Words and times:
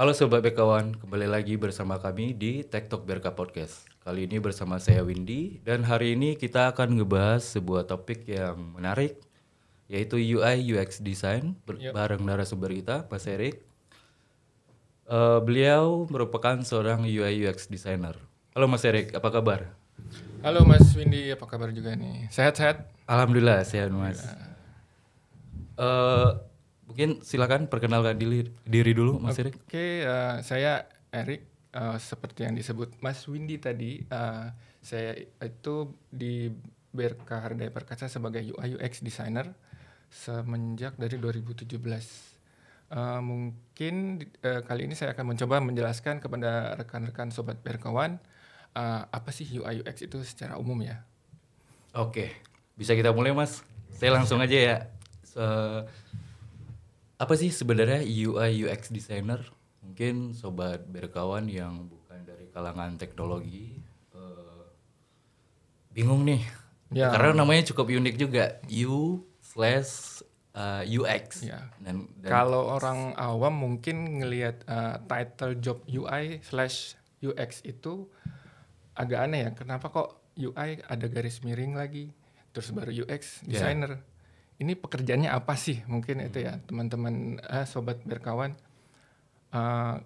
Halo 0.00 0.16
Sobat 0.16 0.40
Bekawan, 0.40 0.96
kembali 0.96 1.28
lagi 1.28 1.60
bersama 1.60 2.00
kami 2.00 2.32
di 2.32 2.64
TikTok 2.64 3.04
Berka 3.04 3.36
Podcast. 3.36 3.84
Kali 4.00 4.24
ini 4.24 4.40
bersama 4.40 4.80
saya 4.80 5.04
Windy 5.04 5.60
dan 5.60 5.84
hari 5.84 6.16
ini 6.16 6.40
kita 6.40 6.72
akan 6.72 6.96
ngebahas 6.96 7.44
sebuah 7.44 7.84
topik 7.84 8.24
yang 8.24 8.80
menarik 8.80 9.20
yaitu 9.92 10.16
UI 10.16 10.64
UX 10.72 11.04
Design 11.04 11.52
ber- 11.68 11.92
bareng 11.92 12.24
narasumber 12.24 12.72
kita, 12.72 13.04
Mas 13.12 13.28
Erik. 13.28 13.60
Eh, 15.04 15.38
beliau 15.44 16.08
merupakan 16.08 16.56
seorang 16.64 17.04
UI 17.04 17.44
UX 17.44 17.68
designer. 17.68 18.16
Halo 18.56 18.72
Mas 18.72 18.88
Erik, 18.88 19.12
apa 19.12 19.28
kabar? 19.28 19.68
Halo 20.40 20.64
Mas 20.64 20.96
Windy, 20.96 21.28
apa 21.28 21.44
kabar 21.44 21.76
juga 21.76 21.92
nih? 21.92 22.24
Sehat-sehat? 22.32 22.88
Alhamdulillah 23.04 23.68
sehat 23.68 23.92
Mas. 23.92 24.24
Eh, 25.76 26.30
mungkin 26.90 27.22
silakan 27.22 27.70
perkenalkan 27.70 28.18
diri, 28.18 28.50
diri 28.66 28.92
dulu 28.92 29.22
Mas 29.22 29.38
Erik. 29.38 29.54
Oke, 29.62 30.02
eh, 30.02 30.36
saya 30.42 30.90
Erik. 31.14 31.46
Eh, 31.70 31.98
seperti 32.02 32.42
yang 32.42 32.58
disebut 32.58 32.98
Mas 32.98 33.22
Windy 33.30 33.62
tadi, 33.62 34.02
eh, 34.02 34.46
saya 34.82 35.14
itu 35.38 35.94
di 36.10 36.50
BRK 36.90 37.30
Hardaya 37.30 37.70
Perkasa 37.70 38.10
sebagai 38.10 38.42
UI 38.42 38.74
UX 38.74 39.06
designer 39.06 39.54
semenjak 40.10 40.98
dari 40.98 41.14
2017. 41.14 41.70
Eh, 42.90 43.20
mungkin 43.22 44.18
eh, 44.42 44.60
kali 44.66 44.90
ini 44.90 44.98
saya 44.98 45.14
akan 45.14 45.30
mencoba 45.30 45.62
menjelaskan 45.62 46.18
kepada 46.18 46.74
rekan-rekan 46.74 47.30
sobat 47.30 47.62
berkawan 47.62 48.18
eh, 48.74 49.02
apa 49.06 49.30
sih 49.30 49.46
UI 49.46 49.86
UX 49.86 50.02
itu 50.02 50.18
secara 50.26 50.58
umum 50.58 50.82
ya. 50.82 51.06
Oke, 51.94 52.34
bisa 52.74 52.98
kita 52.98 53.14
mulai 53.14 53.30
mas? 53.30 53.62
Saya 53.94 54.18
langsung 54.18 54.42
aja 54.42 54.58
ya. 54.58 54.76
Se- 55.22 55.86
apa 57.20 57.36
sih 57.36 57.52
sebenarnya 57.52 58.00
UI 58.00 58.64
UX 58.64 58.88
designer? 58.88 59.44
Mungkin 59.80 60.32
sobat 60.32 60.84
berkawan 60.84 61.44
yang 61.44 61.84
bukan 61.84 62.24
dari 62.24 62.48
kalangan 62.48 62.96
teknologi 62.96 63.76
eh, 64.12 64.64
bingung 65.92 66.24
nih. 66.24 66.40
Ya. 66.90 67.12
Karena 67.12 67.44
namanya 67.44 67.68
cukup 67.68 67.86
unik 67.88 68.16
juga. 68.16 68.56
U 68.88 69.20
slash 69.40 70.24
eh, 70.52 70.96
UX. 70.96 71.44
Ya. 71.44 71.68
Dan, 71.78 72.08
dan- 72.18 72.32
Kalau 72.32 72.72
orang 72.72 73.12
awam 73.14 73.54
mungkin 73.54 74.18
ngelihat 74.18 74.64
uh, 74.64 74.96
title 75.04 75.60
job 75.60 75.78
UI 75.84 76.40
slash 76.40 76.96
UX 77.20 77.60
itu 77.62 78.08
agak 78.96 79.28
aneh 79.28 79.40
ya. 79.44 79.50
Kenapa 79.52 79.88
kok 79.88 80.08
UI 80.34 80.80
ada 80.82 81.06
garis 81.06 81.44
miring 81.44 81.76
lagi, 81.76 82.10
terus 82.50 82.72
baru 82.72 82.90
UX 82.90 83.44
Ya. 83.44 83.60
designer? 83.60 84.00
Ini 84.60 84.76
pekerjaannya 84.76 85.32
apa 85.32 85.56
sih? 85.56 85.80
Mungkin 85.88 86.20
itu 86.20 86.44
ya 86.44 86.60
teman-teman 86.68 87.40
eh, 87.40 87.64
sobat 87.64 88.04
berkawan. 88.04 88.52
Uh, 89.50 89.98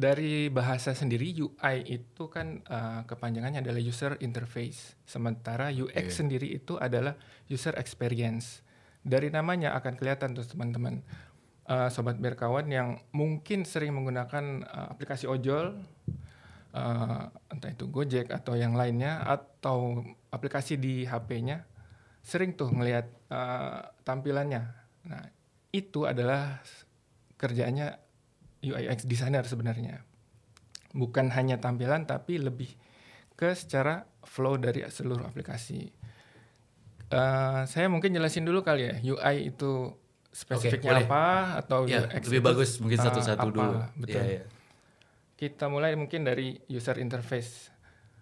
dari 0.00 0.48
bahasa 0.48 0.96
sendiri 0.96 1.28
UI 1.36 1.76
itu 1.84 2.32
kan 2.32 2.64
uh, 2.72 3.04
kepanjangannya 3.04 3.60
adalah 3.60 3.84
user 3.84 4.16
interface, 4.24 4.96
sementara 5.04 5.68
UX 5.68 6.16
Oke. 6.16 6.16
sendiri 6.24 6.48
itu 6.56 6.80
adalah 6.80 7.20
user 7.52 7.76
experience. 7.76 8.64
Dari 9.04 9.28
namanya 9.28 9.76
akan 9.76 10.00
kelihatan 10.00 10.32
tuh 10.32 10.48
teman-teman 10.48 11.04
uh, 11.68 11.92
sobat 11.92 12.16
berkawan 12.16 12.64
yang 12.72 12.96
mungkin 13.12 13.68
sering 13.68 13.92
menggunakan 13.92 14.64
uh, 14.64 14.88
aplikasi 14.96 15.28
ojol, 15.28 15.76
uh, 16.72 17.24
entah 17.52 17.70
itu 17.70 17.84
Gojek 17.92 18.32
atau 18.32 18.56
yang 18.56 18.72
lainnya 18.72 19.20
atau 19.28 20.00
aplikasi 20.32 20.80
di 20.80 21.04
HP-nya, 21.04 21.68
sering 22.20 22.54
tuh 22.54 22.70
ngelihat 22.70 23.08
uh, 23.32 23.90
tampilannya. 24.04 24.70
Nah 25.08 25.24
itu 25.70 26.04
adalah 26.04 26.60
kerjaannya 27.40 27.88
UI 28.60 28.90
UX 28.90 29.08
designer 29.08 29.46
sebenarnya. 29.48 30.04
Bukan 30.92 31.32
hanya 31.32 31.56
tampilan 31.56 32.04
tapi 32.04 32.36
lebih 32.36 32.68
ke 33.38 33.56
secara 33.56 34.04
flow 34.26 34.60
dari 34.60 34.84
seluruh 34.84 35.24
aplikasi. 35.24 35.88
Eh, 37.10 37.62
saya 37.66 37.90
mungkin 37.90 38.14
jelasin 38.14 38.46
dulu 38.46 38.62
kali 38.62 38.86
ya 38.86 38.94
UI 39.02 39.50
itu 39.50 39.90
spesifiknya 40.30 40.94
boleh. 40.94 41.06
apa 41.10 41.24
atau 41.58 41.78
ya, 41.90 42.06
UX 42.06 42.22
lebih 42.30 42.38
itu, 42.38 42.48
bagus 42.52 42.70
mungkin 42.78 42.98
eh, 43.00 43.04
satu-satu 43.08 43.46
apa. 43.50 43.56
dulu. 43.56 43.78
Betul. 43.98 44.14
Iya, 44.14 44.22
iya. 44.28 44.44
Kita 45.34 45.66
mulai 45.72 45.96
mungkin 45.96 46.22
dari 46.22 46.54
user 46.68 47.00
interface. 47.00 47.72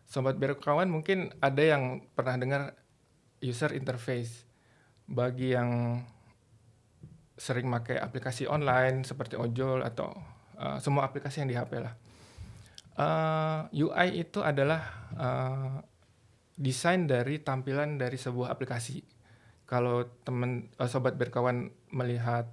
Sobat 0.08 0.40
berkawan 0.40 0.88
mungkin 0.88 1.34
ada 1.42 1.60
yang 1.60 2.00
pernah 2.16 2.40
dengar 2.40 2.62
user 3.42 3.74
interface. 3.74 4.46
Bagi 5.08 5.56
yang 5.56 6.02
sering 7.38 7.70
pakai 7.70 8.02
aplikasi 8.02 8.50
online 8.50 9.06
seperti 9.06 9.38
ojol 9.38 9.86
atau 9.86 10.10
uh, 10.58 10.76
semua 10.82 11.06
aplikasi 11.06 11.40
yang 11.40 11.48
di 11.48 11.56
HP 11.56 11.72
lah. 11.78 11.94
Uh, 12.98 13.60
UI 13.70 14.26
itu 14.26 14.42
adalah 14.42 14.82
uh, 15.14 15.78
desain 16.58 17.06
dari 17.06 17.38
tampilan 17.38 17.94
dari 17.94 18.18
sebuah 18.18 18.50
aplikasi. 18.50 19.06
Kalau 19.70 20.02
teman 20.26 20.66
uh, 20.82 20.90
sobat 20.90 21.14
berkawan 21.14 21.70
melihat 21.94 22.50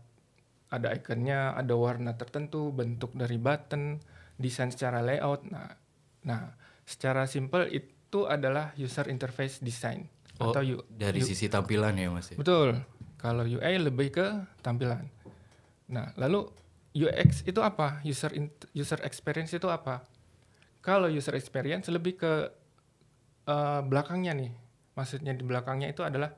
ada 0.69 0.93
ikonnya, 0.93 1.57
ada 1.57 1.73
warna 1.73 2.13
tertentu, 2.13 2.69
bentuk 2.69 3.17
dari 3.17 3.41
button, 3.41 3.97
desain 4.37 4.69
secara 4.69 5.01
layout. 5.01 5.49
Nah, 5.49 5.73
nah 6.21 6.53
secara 6.85 7.25
simple 7.25 7.65
itu 7.73 8.29
adalah 8.29 8.77
user 8.77 9.09
interface 9.09 9.65
design 9.65 10.14
Oh, 10.39 10.51
atau 10.51 10.61
U- 10.63 10.83
dari 10.91 11.23
U- 11.23 11.27
sisi 11.27 11.47
tampilan 11.47 11.95
ya 11.95 12.11
mas 12.11 12.27
ya? 12.31 12.35
Betul. 12.35 12.83
Kalau 13.15 13.47
UI 13.47 13.75
lebih 13.79 14.11
ke 14.11 14.25
tampilan. 14.59 15.07
Nah, 15.87 16.11
lalu 16.19 16.51
UX 16.95 17.43
itu 17.47 17.59
apa? 17.63 17.99
User 18.03 18.31
in- 18.35 18.51
user 18.75 18.99
experience 19.03 19.51
itu 19.55 19.67
apa? 19.67 20.03
Kalau 20.83 21.07
user 21.07 21.35
experience 21.35 21.87
lebih 21.89 22.19
ke 22.19 22.33
eh, 23.47 23.81
belakangnya 23.83 24.35
nih. 24.35 24.51
Maksudnya 24.95 25.35
di 25.35 25.43
belakangnya 25.43 25.91
itu 25.91 26.03
adalah 26.03 26.31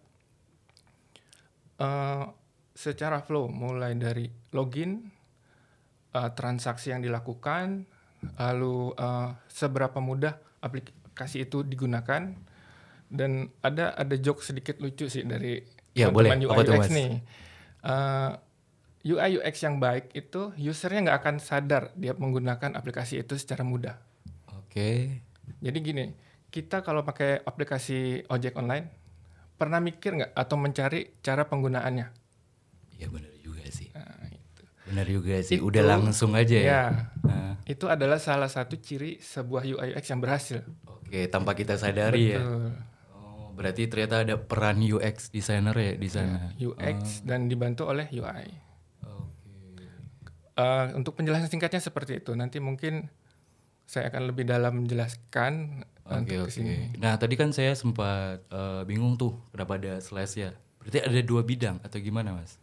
eh, 1.78 2.25
secara 2.74 3.22
flow 3.25 3.50
mulai 3.50 3.97
dari 3.97 4.29
login, 4.53 5.09
eh, 6.14 6.29
transaksi 6.34 6.94
yang 6.94 7.02
dilakukan, 7.02 7.85
lalu 8.38 8.94
eh, 8.94 9.29
seberapa 9.50 9.97
mudah 9.97 10.38
aplikasi 10.62 11.46
itu 11.46 11.62
digunakan 11.62 12.34
dan 13.07 13.50
ada 13.59 13.91
ada 13.94 14.16
joke 14.16 14.41
sedikit 14.41 14.78
lucu 14.78 15.07
sih 15.07 15.23
dari 15.23 15.63
Ya, 15.91 16.13
boleh. 16.13 16.29
UI 16.38 16.45
Apa 16.45 16.62
UX 16.62 16.78
Mas? 16.78 16.90
nih. 16.94 17.09
Eh, 17.81 18.31
UI 19.07 19.29
UX 19.40 19.56
yang 19.63 19.79
baik 19.79 20.13
itu 20.13 20.51
usernya 20.56 21.09
nggak 21.09 21.19
akan 21.23 21.35
sadar 21.40 21.90
dia 21.96 22.13
menggunakan 22.13 22.75
aplikasi 22.75 23.17
itu 23.17 23.34
secara 23.34 23.63
mudah. 23.63 23.97
Oke. 24.53 25.23
Jadi 25.57 25.78
gini, 25.79 26.06
kita 26.47 26.84
kalau 26.84 27.01
pakai 27.01 27.41
aplikasi 27.41 28.28
ojek 28.28 28.53
online 28.56 28.94
pernah 29.56 29.79
mikir 29.79 30.13
nggak 30.13 30.31
atau 30.35 30.53
mencari 30.53 31.17
cara 31.19 31.50
penggunaannya? 31.50 32.07
Ya 32.97 33.07
benar 33.09 33.34
juga 33.40 33.66
sih. 33.67 33.90
Nah, 33.90 34.29
itu. 34.29 34.63
Benar 34.85 35.06
juga 35.07 35.35
sih. 35.41 35.57
Itu- 35.57 35.66
Udah 35.66 35.84
langsung 35.88 36.38
aja 36.38 36.53
ya. 36.53 36.66
Ya, 36.67 36.84
Nah, 37.25 37.57
itu 37.66 37.90
adalah 37.90 38.22
salah 38.22 38.51
satu 38.51 38.78
ciri 38.78 39.17
sebuah 39.17 39.66
UI 39.66 39.97
UX 39.97 40.06
yang 40.07 40.22
berhasil. 40.22 40.62
Oke, 40.85 41.25
tanpa 41.25 41.57
kita 41.57 41.73
sadari 41.73 42.38
ya. 42.38 42.44
Betul. 42.44 42.53
Oh, 42.53 42.72
berarti 43.57 43.90
ternyata 43.90 44.22
ada 44.22 44.38
peran 44.38 44.78
UX 44.78 45.34
designer 45.34 45.73
ya 45.73 45.94
di 45.97 46.09
sana. 46.13 46.53
UX 46.62 47.25
dan 47.25 47.50
dibantu 47.50 47.90
oleh 47.90 48.06
UI. 48.13 48.47
Oke. 49.01 49.85
Eh, 50.53 50.85
untuk 50.94 51.18
penjelasan 51.18 51.50
singkatnya 51.50 51.81
seperti 51.81 52.22
itu. 52.22 52.38
Nanti 52.38 52.61
mungkin 52.61 53.09
saya 53.90 54.14
akan 54.14 54.29
lebih 54.29 54.46
dalam 54.46 54.85
menjelaskan 54.85 55.82
Oke, 56.05 56.37
untuk 56.37 56.47
ke 56.47 56.53
sini. 56.53 56.93
Nah, 57.02 57.17
tadi 57.17 57.34
kan 57.34 57.49
saya 57.49 57.73
sempat 57.73 58.46
eh, 58.47 58.82
bingung 58.85 59.17
tuh 59.17 59.34
kenapa 59.49 59.82
ada 59.82 59.97
slash 59.97 60.37
ya. 60.37 60.53
Berarti 60.85 61.02
ada 61.02 61.20
dua 61.26 61.41
bidang 61.41 61.82
atau 61.82 61.97
gimana, 61.97 62.37
Mas? 62.37 62.61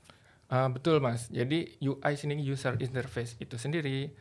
Eh, 0.54 0.68
betul 0.70 1.00
mas. 1.02 1.26
Jadi 1.32 1.80
UI 1.82 2.14
sini 2.14 2.38
user 2.44 2.76
interface 2.78 3.34
itu 3.42 3.56
sendiri 3.58 4.12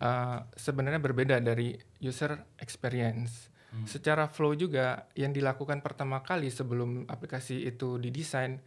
eh, 0.00 0.38
sebenarnya 0.56 1.00
berbeda 1.02 1.36
dari 1.44 1.76
user 2.00 2.40
experience. 2.62 3.50
Secara 3.82 4.30
flow 4.30 4.54
juga 4.54 5.10
yang 5.18 5.34
dilakukan 5.34 5.82
pertama 5.82 6.22
kali 6.22 6.48
sebelum 6.48 7.10
aplikasi 7.10 7.66
itu 7.66 7.98
didesain 7.98 8.62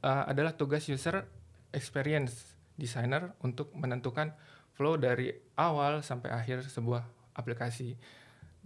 eh, 0.00 0.24
adalah 0.24 0.56
tugas 0.56 0.88
user 0.88 1.28
experience 1.76 2.56
designer 2.80 3.36
untuk 3.44 3.68
menentukan 3.76 4.32
flow 4.72 4.96
dari 4.96 5.30
awal 5.60 6.00
sampai 6.00 6.32
akhir 6.32 6.64
sebuah 6.72 7.04
aplikasi. 7.36 7.94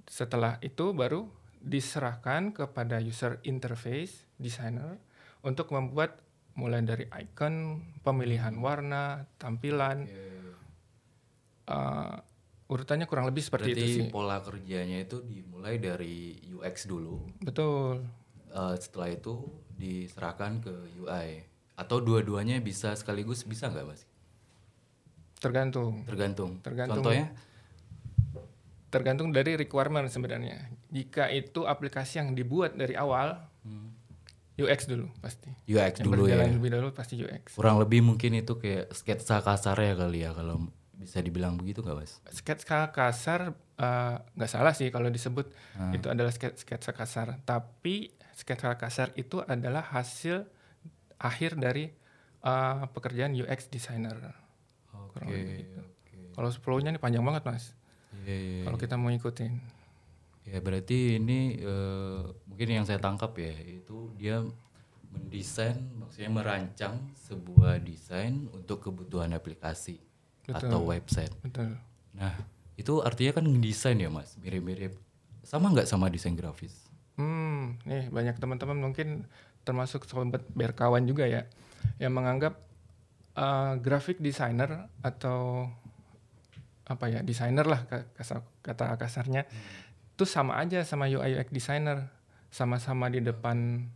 Setelah 0.07 0.63
itu 0.63 0.95
baru 0.95 1.27
diserahkan 1.59 2.55
kepada 2.55 3.03
user 3.03 3.43
interface 3.43 4.23
designer 4.39 5.03
untuk 5.43 5.75
membuat 5.75 6.23
mulai 6.57 6.81
dari 6.87 7.05
icon, 7.11 7.85
pemilihan 8.01 8.55
warna, 8.57 9.29
tampilan, 9.37 10.09
uh, 11.69 12.17
urutannya 12.67 13.07
kurang 13.07 13.27
lebih 13.27 13.43
seperti 13.43 13.73
Berarti 13.73 13.87
itu 13.87 13.99
sih. 14.03 14.11
pola 14.11 14.43
kerjanya 14.43 14.99
itu 14.99 15.23
dimulai 15.23 15.79
dari 15.79 16.35
UX 16.51 16.87
dulu. 16.87 17.23
Betul. 17.39 18.03
eh, 18.51 18.75
setelah 18.81 19.13
itu 19.13 19.35
diserahkan 19.77 20.59
ke 20.61 20.73
UI. 20.99 21.45
Atau 21.77 22.01
dua-duanya 22.01 22.57
bisa 22.59 22.97
sekaligus 22.97 23.45
bisa 23.45 23.69
nggak, 23.69 23.85
Mas? 23.85 24.03
Tergantung. 25.37 26.03
Tergantung. 26.09 26.51
Tergantung. 26.65 27.05
Contohnya? 27.05 27.37
Tergantung 28.89 29.29
dari 29.29 29.59
requirement 29.61 30.09
sebenarnya. 30.09 30.73
Jika 30.89 31.29
itu 31.29 31.69
aplikasi 31.69 32.17
yang 32.17 32.33
dibuat 32.33 32.73
dari 32.75 32.97
awal, 32.97 33.37
UX 34.57 34.89
dulu 34.89 35.13
pasti. 35.21 35.53
UX 35.69 36.01
Yang 36.01 36.07
dulu 36.09 36.23
ya. 36.25 36.41
berjalan 36.41 36.51
lebih 36.57 36.71
dulu 36.81 36.89
pasti 36.97 37.15
UX. 37.21 37.53
Kurang 37.53 37.77
lebih 37.77 38.01
mungkin 38.01 38.41
itu 38.41 38.57
kayak 38.57 38.89
sketsa 38.97 39.45
kasar 39.45 39.77
ya 39.77 39.93
kali 39.93 40.25
ya 40.25 40.33
kalau 40.33 40.73
bisa 40.97 41.21
dibilang 41.21 41.55
begitu 41.55 41.81
nggak 41.81 41.97
mas? 41.97 42.19
Sketsa 42.31 42.89
kasar 42.89 43.53
eh, 43.77 44.15
nggak 44.33 44.49
salah 44.49 44.73
sih 44.73 44.89
kalau 44.89 45.07
disebut 45.07 45.47
Hmm. 45.77 45.93
itu 45.93 46.09
adalah 46.09 46.31
ske- 46.31 46.57
sketsa 46.57 46.91
kasar. 46.91 47.37
Tapi 47.43 48.09
sketsa 48.33 48.73
kasar 48.75 49.13
itu 49.15 49.41
adalah 49.41 49.85
hasil 49.87 50.49
akhir 51.17 51.57
dari 51.57 51.93
eh, 52.43 52.83
pekerjaan 52.91 53.33
UX 53.33 53.67
designer. 53.67 54.17
Oke. 54.93 55.21
Lebih 55.21 55.43
gitu. 55.61 55.81
oke. 55.81 56.17
Kalau 56.33 56.49
flow-nya 56.55 56.91
ini 56.91 56.99
panjang 56.99 57.21
banget 57.21 57.43
mas. 57.43 57.65
Iya, 58.23 58.33
iya, 58.33 58.63
Kalau 58.65 58.79
kita 58.79 58.95
mau 58.95 59.11
ikutin. 59.11 59.53
Ya 60.45 60.59
berarti 60.59 61.19
ini 61.19 61.59
eh, 61.59 62.23
mungkin 62.47 62.69
yang 62.71 62.85
saya 62.85 62.97
tangkap 62.97 63.35
ya 63.35 63.53
itu 63.61 64.15
dia 64.15 64.41
mendesain 65.07 65.77
maksudnya 65.97 66.31
merancang 66.31 66.95
sebuah 67.19 67.81
desain 67.81 68.47
untuk 68.51 68.79
kebutuhan 68.81 69.33
aplikasi 69.33 69.97
Betul. 70.47 70.69
atau 70.71 70.81
website. 70.87 71.35
Betul. 71.43 71.75
Nah 72.15 72.35
itu 72.77 73.03
artinya 73.03 73.41
kan 73.41 73.45
ngedesain 73.49 73.97
ya 73.97 74.13
mas 74.13 74.37
mirip-mirip 74.41 74.95
sama 75.47 75.73
nggak 75.73 75.89
sama 75.89 76.11
desain 76.13 76.37
grafis? 76.37 76.87
Hmm, 77.17 77.81
nih 77.89 78.13
banyak 78.13 78.37
teman-teman 78.37 78.77
mungkin 78.77 79.25
termasuk 79.65 80.05
sobat 80.05 80.45
berkawan 80.53 81.09
juga 81.09 81.25
ya 81.25 81.49
yang 81.97 82.13
menganggap 82.13 82.61
uh, 83.35 83.75
graphic 83.81 84.21
designer 84.21 84.87
atau 85.01 85.71
apa 86.87 87.11
ya 87.11 87.21
designer 87.25 87.67
lah 87.67 87.83
kasar- 88.15 88.47
kata 88.63 88.95
kasarnya 88.95 89.43
itu 90.15 90.23
sama 90.23 90.61
aja 90.63 90.87
sama 90.87 91.11
UI 91.11 91.35
UX 91.35 91.51
designer 91.51 92.07
sama-sama 92.53 93.11
di 93.11 93.19
depan 93.19 93.91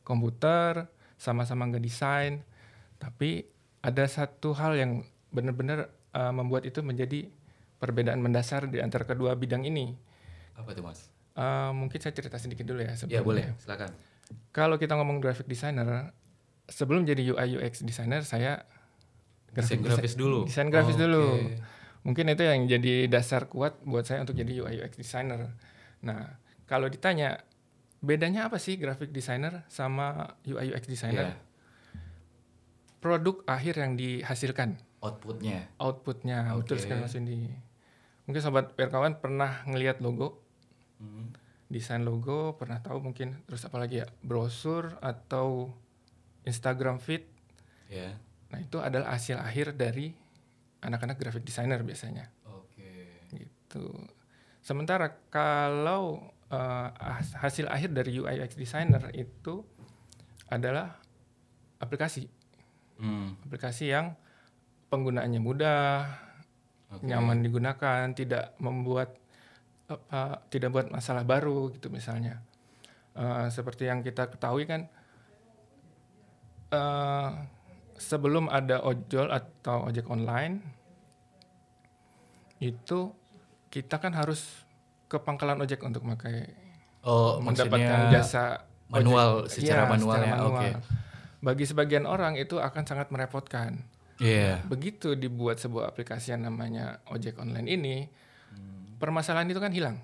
komputer 0.00 0.88
sama-sama 1.20 1.68
ngedesain 1.68 2.40
tapi 2.96 3.44
ada 3.84 4.08
satu 4.08 4.56
hal 4.56 4.74
yang 4.80 4.92
benar-benar 5.36 5.92
uh, 6.16 6.32
membuat 6.32 6.64
itu 6.64 6.80
menjadi 6.80 7.28
perbedaan 7.76 8.24
mendasar 8.24 8.72
di 8.72 8.80
antara 8.80 9.04
kedua 9.04 9.36
bidang 9.36 9.68
ini 9.68 9.92
Apa 10.56 10.72
tuh 10.72 10.80
mas? 10.80 11.12
Uh, 11.36 11.68
mungkin 11.76 12.00
saya 12.00 12.16
cerita 12.16 12.40
sedikit 12.40 12.64
dulu 12.64 12.80
ya. 12.80 12.96
Ya 12.96 12.96
sebelumnya. 12.96 13.20
boleh 13.20 13.44
silakan. 13.60 13.92
Kalau 14.56 14.80
kita 14.80 14.96
ngomong 14.96 15.20
graphic 15.20 15.44
designer, 15.44 16.16
sebelum 16.64 17.04
jadi 17.04 17.20
UI 17.20 17.60
UX 17.60 17.84
designer 17.84 18.24
saya 18.24 18.64
Desain 19.52 19.80
grafis 19.80 20.16
dulu. 20.16 20.44
Desain 20.44 20.68
grafis 20.68 20.96
Oke. 20.96 21.04
dulu. 21.04 21.24
Mungkin 22.04 22.28
itu 22.28 22.44
yang 22.44 22.68
jadi 22.68 23.08
dasar 23.08 23.48
kuat 23.48 23.80
buat 23.84 24.04
saya 24.04 24.20
untuk 24.24 24.36
jadi 24.36 24.52
UI 24.64 24.84
UX 24.84 24.96
designer. 25.00 25.52
Nah, 26.04 26.36
kalau 26.68 26.88
ditanya 26.92 27.40
bedanya 28.04 28.52
apa 28.52 28.60
sih 28.60 28.76
graphic 28.76 29.12
designer 29.16 29.64
sama 29.72 30.36
UI 30.44 30.76
UX 30.76 30.84
Iya. 30.84 30.92
designer? 30.92 31.26
Produk 33.00 33.44
akhir 33.46 33.80
yang 33.80 33.92
dihasilkan, 33.94 34.76
Outputnya. 35.08 35.70
outputnya, 35.76 36.36
betul 36.54 36.76
Oke. 36.76 36.82
sekali 36.82 37.00
Mas 37.00 37.12
Windy. 37.12 37.48
Mungkin 38.24 38.40
sobat 38.40 38.72
perkawan 38.72 39.16
pernah 39.16 39.62
ngelihat 39.64 39.98
logo, 39.98 40.42
Hmm. 40.96 41.30
desain 41.66 42.00
logo 42.00 42.54
pernah 42.54 42.78
tahu 42.78 43.02
mungkin 43.02 43.42
terus 43.44 43.62
apalagi 43.62 44.00
ya 44.00 44.06
brosur 44.20 44.96
atau 44.98 45.74
Instagram 46.42 46.96
feed 46.96 47.26
Ya. 47.86 48.14
nah 48.48 48.56
itu 48.56 48.78
adalah 48.78 49.12
hasil 49.12 49.34
akhir 49.36 49.74
dari 49.74 50.14
anak-anak 50.80 51.18
graphic 51.18 51.42
designer 51.42 51.82
biasanya 51.82 52.30
Oke. 52.46 53.18
gitu 53.28 53.92
sementara 54.60 55.10
kalau 55.28 56.22
has- 56.96 57.34
hasil 57.36 57.66
akhir 57.66 57.90
dari 57.90 58.14
UI 58.14 58.38
UX 58.38 58.54
designer 58.54 59.10
itu 59.12 59.66
adalah 60.46 61.02
aplikasi 61.76 62.30
Hmm. 62.96 63.34
aplikasi 63.42 63.90
yang 63.90 64.14
penggunaannya 64.88 65.40
mudah 65.42 65.82
Oke. 66.94 67.06
nyaman 67.10 67.42
digunakan, 67.42 68.04
tidak 68.14 68.54
membuat 68.62 69.18
apa, 69.86 70.42
tidak 70.50 70.70
buat 70.74 70.86
masalah 70.90 71.22
baru 71.22 71.70
gitu 71.74 71.90
misalnya. 71.90 72.42
Eh, 73.16 73.48
seperti 73.48 73.88
yang 73.88 74.04
kita 74.04 74.28
ketahui 74.28 74.68
kan 74.68 74.86
eh, 76.70 77.30
sebelum 77.96 78.52
ada 78.52 78.84
ojol 78.84 79.32
atau 79.32 79.88
ojek 79.88 80.04
online 80.12 80.60
itu 82.60 83.12
kita 83.68 84.00
kan 84.00 84.12
harus 84.16 84.64
ke 85.06 85.16
pangkalan 85.20 85.60
ojek 85.60 85.80
untuk 85.84 86.04
pakai 86.04 86.66
Oh, 87.06 87.38
mendapatkan 87.38 88.10
jasa 88.10 88.66
manual, 88.90 89.46
ojek. 89.46 89.62
secara 89.62 89.86
Iya, 89.86 89.92
manualnya, 89.94 90.32
secara 90.34 90.48
oke. 90.50 90.68
Bagi 91.38 91.64
sebagian 91.70 92.02
orang 92.02 92.34
itu 92.34 92.58
akan 92.58 92.82
sangat 92.82 93.14
merepotkan. 93.14 93.78
Iya. 94.18 94.64
Begitu 94.64 95.12
dibuat 95.12 95.58
sebuah 95.58 95.88
aplikasi 95.88 96.32
yang 96.32 96.44
namanya 96.44 97.04
ojek 97.08 97.36
online 97.36 97.68
ini, 97.68 97.96
Hmm. 98.46 98.96
permasalahan 98.96 99.46
itu 99.46 99.58
kan 99.58 99.74
hilang. 99.74 100.00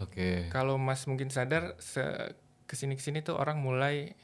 Oke. 0.00 0.48
Kalau 0.48 0.80
Mas 0.80 1.04
mungkin 1.04 1.28
sadar, 1.28 1.76
se 1.76 2.00
ke 2.64 2.72
sini 2.72 2.94
ke 2.94 3.02
sini 3.02 3.20
tuh 3.20 3.36
orang 3.36 3.58
mulai 3.58 4.14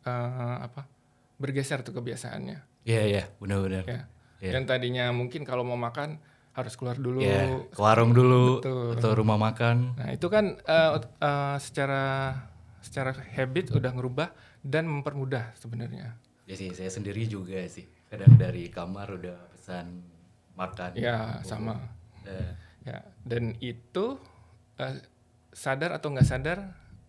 eh, 0.00 0.56
apa 0.64 0.88
bergeser 1.36 1.84
tuh 1.84 1.92
kebiasaannya. 1.92 2.58
Iya, 2.82 3.02
iya, 3.04 3.22
benar-benar. 3.36 3.84
Ya. 3.84 4.00
Iya. 4.40 4.56
Yang 4.58 4.64
tadinya 4.66 5.12
mungkin 5.12 5.44
kalau 5.44 5.60
mau 5.60 5.76
makan 5.76 6.16
harus 6.56 6.74
keluar 6.74 6.96
dulu. 6.96 7.20
Iya, 7.20 7.68
ke 7.68 7.78
warung 7.78 8.10
dulu 8.10 8.58
Betul. 8.58 8.96
atau 8.96 9.10
rumah 9.12 9.36
makan. 9.36 9.94
Nah 10.00 10.08
itu 10.10 10.26
kan 10.26 10.56
ot- 10.96 11.12
eh, 11.20 11.56
secara 11.60 12.32
secara 12.80 13.12
habit 13.12 13.70
udah 13.70 13.92
ngerubah 13.92 14.32
dan 14.64 14.88
mempermudah 14.88 15.52
sebenarnya. 15.60 16.16
Ya 16.48 16.56
sih, 16.56 16.72
saya 16.72 16.88
sendiri 16.88 17.28
juga 17.28 17.60
sih. 17.68 17.84
Kadang 18.10 18.34
dari 18.34 18.66
kamar 18.66 19.06
udah 19.14 19.38
pesan 19.48 20.02
makan. 20.52 20.90
Ya 20.94 21.38
sama. 21.40 21.78
Eh, 22.26 22.52
Ya 22.80 23.04
dan 23.22 23.54
itu 23.60 24.16
eh, 24.76 24.96
sadar 25.50 25.92
atau 25.92 26.08
nggak 26.08 26.24
sadar 26.26 26.58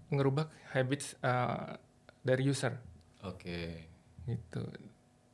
ngerubah 0.09 0.45
habits 0.69 1.15
eh, 1.17 1.79
dari 2.21 2.43
user. 2.45 2.75
Oke. 3.21 3.89
gitu 4.21 4.61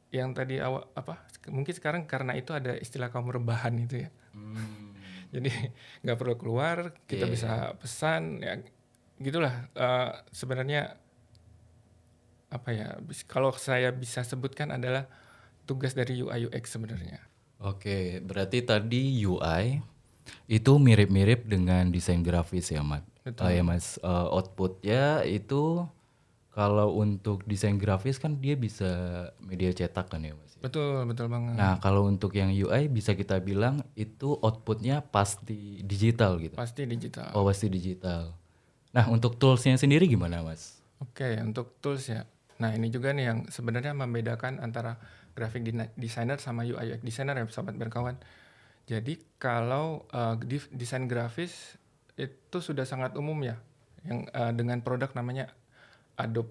yang 0.10 0.32
tadi 0.32 0.60
awal 0.60 0.88
apa 0.94 1.20
mungkin 1.48 1.72
sekarang 1.72 2.04
karena 2.04 2.32
itu 2.34 2.56
ada 2.56 2.72
istilah 2.74 3.08
kaum 3.08 3.28
rebahan 3.28 3.76
itu 3.78 4.00
ya 4.00 4.10
Hmm. 4.32 4.96
jadi 5.28 5.52
nggak 6.02 6.16
perlu 6.16 6.36
keluar 6.36 6.96
kita 7.04 7.28
Iya. 7.28 7.34
bisa 7.34 7.52
pesan 7.76 8.40
ya 8.40 8.56
gitulah 9.18 9.68
Eh, 9.74 10.12
sebenarnya 10.30 10.96
apa 12.48 12.70
ya 12.72 12.96
kalau 13.26 13.52
saya 13.52 13.92
bisa 13.92 14.24
sebutkan 14.24 14.72
adalah 14.72 15.04
tugas 15.68 15.92
dari 15.94 16.24
UI 16.24 16.48
UX 16.48 16.74
sebenarnya 16.74 17.20
Oke, 17.58 18.22
berarti 18.22 18.62
tadi 18.62 19.18
UI 19.26 19.82
itu 20.46 20.72
mirip-mirip 20.78 21.50
dengan 21.50 21.90
desain 21.90 22.22
grafis 22.22 22.70
ya, 22.70 22.86
Mat. 22.86 23.02
Betul. 23.26 23.42
Oh 23.42 23.50
ya, 23.50 23.64
Mas. 23.66 23.98
Eh, 23.98 24.28
outputnya 24.30 25.26
itu 25.26 25.82
kalau 26.54 26.94
untuk 26.98 27.42
desain 27.50 27.78
grafis 27.82 28.22
kan 28.22 28.38
dia 28.38 28.54
bisa 28.54 28.86
media 29.42 29.74
cetak 29.74 30.06
kan 30.10 30.22
ya, 30.22 30.34
Mas. 30.38 30.54
betul 30.58 31.06
betul 31.06 31.30
banget 31.30 31.54
Nah, 31.54 31.78
kalau 31.78 32.10
untuk 32.10 32.34
yang 32.34 32.50
UI 32.50 32.90
bisa 32.90 33.14
kita 33.14 33.38
bilang 33.38 33.86
itu 33.94 34.38
outputnya 34.42 35.06
pasti 35.06 35.82
digital 35.86 36.42
gitu. 36.42 36.58
pasti 36.58 36.86
digital 36.90 37.30
Oh, 37.38 37.46
pasti 37.46 37.70
digital. 37.70 38.34
Nah, 38.90 39.06
untuk 39.06 39.38
toolsnya 39.38 39.78
sendiri 39.78 40.10
gimana, 40.10 40.42
Mas? 40.42 40.82
Oke, 40.98 41.38
untuk 41.42 41.78
tools 41.78 42.10
ya. 42.10 42.26
Nah, 42.58 42.74
ini 42.74 42.90
juga 42.90 43.14
nih 43.14 43.26
yang 43.30 43.40
sebenarnya 43.54 43.94
membedakan 43.94 44.58
antara 44.58 44.98
graphic 45.38 45.62
designer 45.94 46.42
sama 46.42 46.66
UI 46.66 46.98
UX 46.98 47.06
designer 47.06 47.38
ya, 47.38 47.46
sobat 47.54 47.78
berkawan. 47.78 48.18
Jadi, 48.90 49.22
kalau 49.38 50.10
uh, 50.10 50.34
desain 50.74 51.06
grafis 51.06 51.78
itu 52.18 52.58
sudah 52.58 52.90
sangat 52.90 53.14
umum 53.14 53.38
ya, 53.46 53.62
yang 54.02 54.26
uh, 54.34 54.50
dengan 54.50 54.82
produk 54.82 55.14
namanya 55.14 55.54
Adobe, 56.18 56.50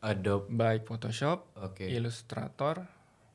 Adobe. 0.00 0.48
baik 0.48 0.88
Photoshop, 0.88 1.52
Oke. 1.60 1.84
Illustrator, 1.92 2.88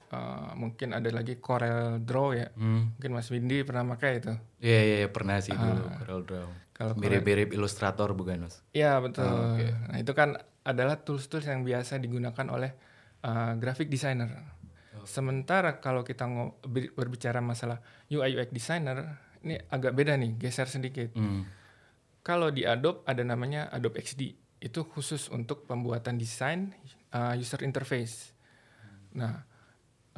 uh, 0.10 0.52
mungkin 0.58 0.98
ada 0.98 1.10
lagi 1.14 1.38
Corel 1.38 2.02
Draw 2.02 2.30
ya. 2.34 2.48
Hmm. 2.58 2.98
Mungkin 2.98 3.12
Mas 3.14 3.30
Windy 3.30 3.62
pernah 3.62 3.86
pakai 3.86 4.12
itu. 4.18 4.34
Iya, 4.62 4.80
iya, 4.82 4.96
iya, 5.06 5.10
pernah 5.14 5.38
sih 5.38 5.54
dulu 5.54 5.86
Ah. 5.86 5.98
Corel 6.02 6.22
Draw. 6.26 6.50
Kalau 6.74 6.94
Mirip-mirip 6.96 7.52
ilustrator 7.52 8.16
bukan, 8.16 8.48
Mas? 8.48 8.64
Iya 8.72 9.04
betul. 9.04 9.28
Oh, 9.28 9.60
oke. 9.60 9.68
Nah 9.92 9.98
itu 10.00 10.16
kan 10.16 10.40
adalah 10.64 10.96
tools-tools 11.04 11.44
yang 11.44 11.68
biasa 11.68 12.00
digunakan 12.00 12.46
oleh 12.50 12.72
uh, 13.24 13.54
graphic 13.58 13.92
designer. 13.92 14.30
Oh. 14.96 15.06
Sementara 15.08 15.80
kalau 15.80 16.04
kita 16.04 16.28
berbicara 16.96 17.40
masalah 17.40 17.80
UI 18.12 18.36
UX 18.36 18.50
designer, 18.52 19.20
ini 19.44 19.56
agak 19.72 19.96
beda 19.96 20.20
nih, 20.20 20.36
geser 20.36 20.68
sedikit. 20.68 21.16
Hmm. 21.16 21.48
Kalau 22.20 22.52
di 22.52 22.68
Adobe 22.68 23.08
ada 23.08 23.24
namanya 23.24 23.72
Adobe 23.72 24.04
XD, 24.04 24.22
itu 24.60 24.80
khusus 24.84 25.32
untuk 25.32 25.64
pembuatan 25.64 26.20
desain 26.20 26.76
uh, 27.16 27.34
user 27.40 27.64
interface. 27.64 28.36
Nah, 29.16 29.40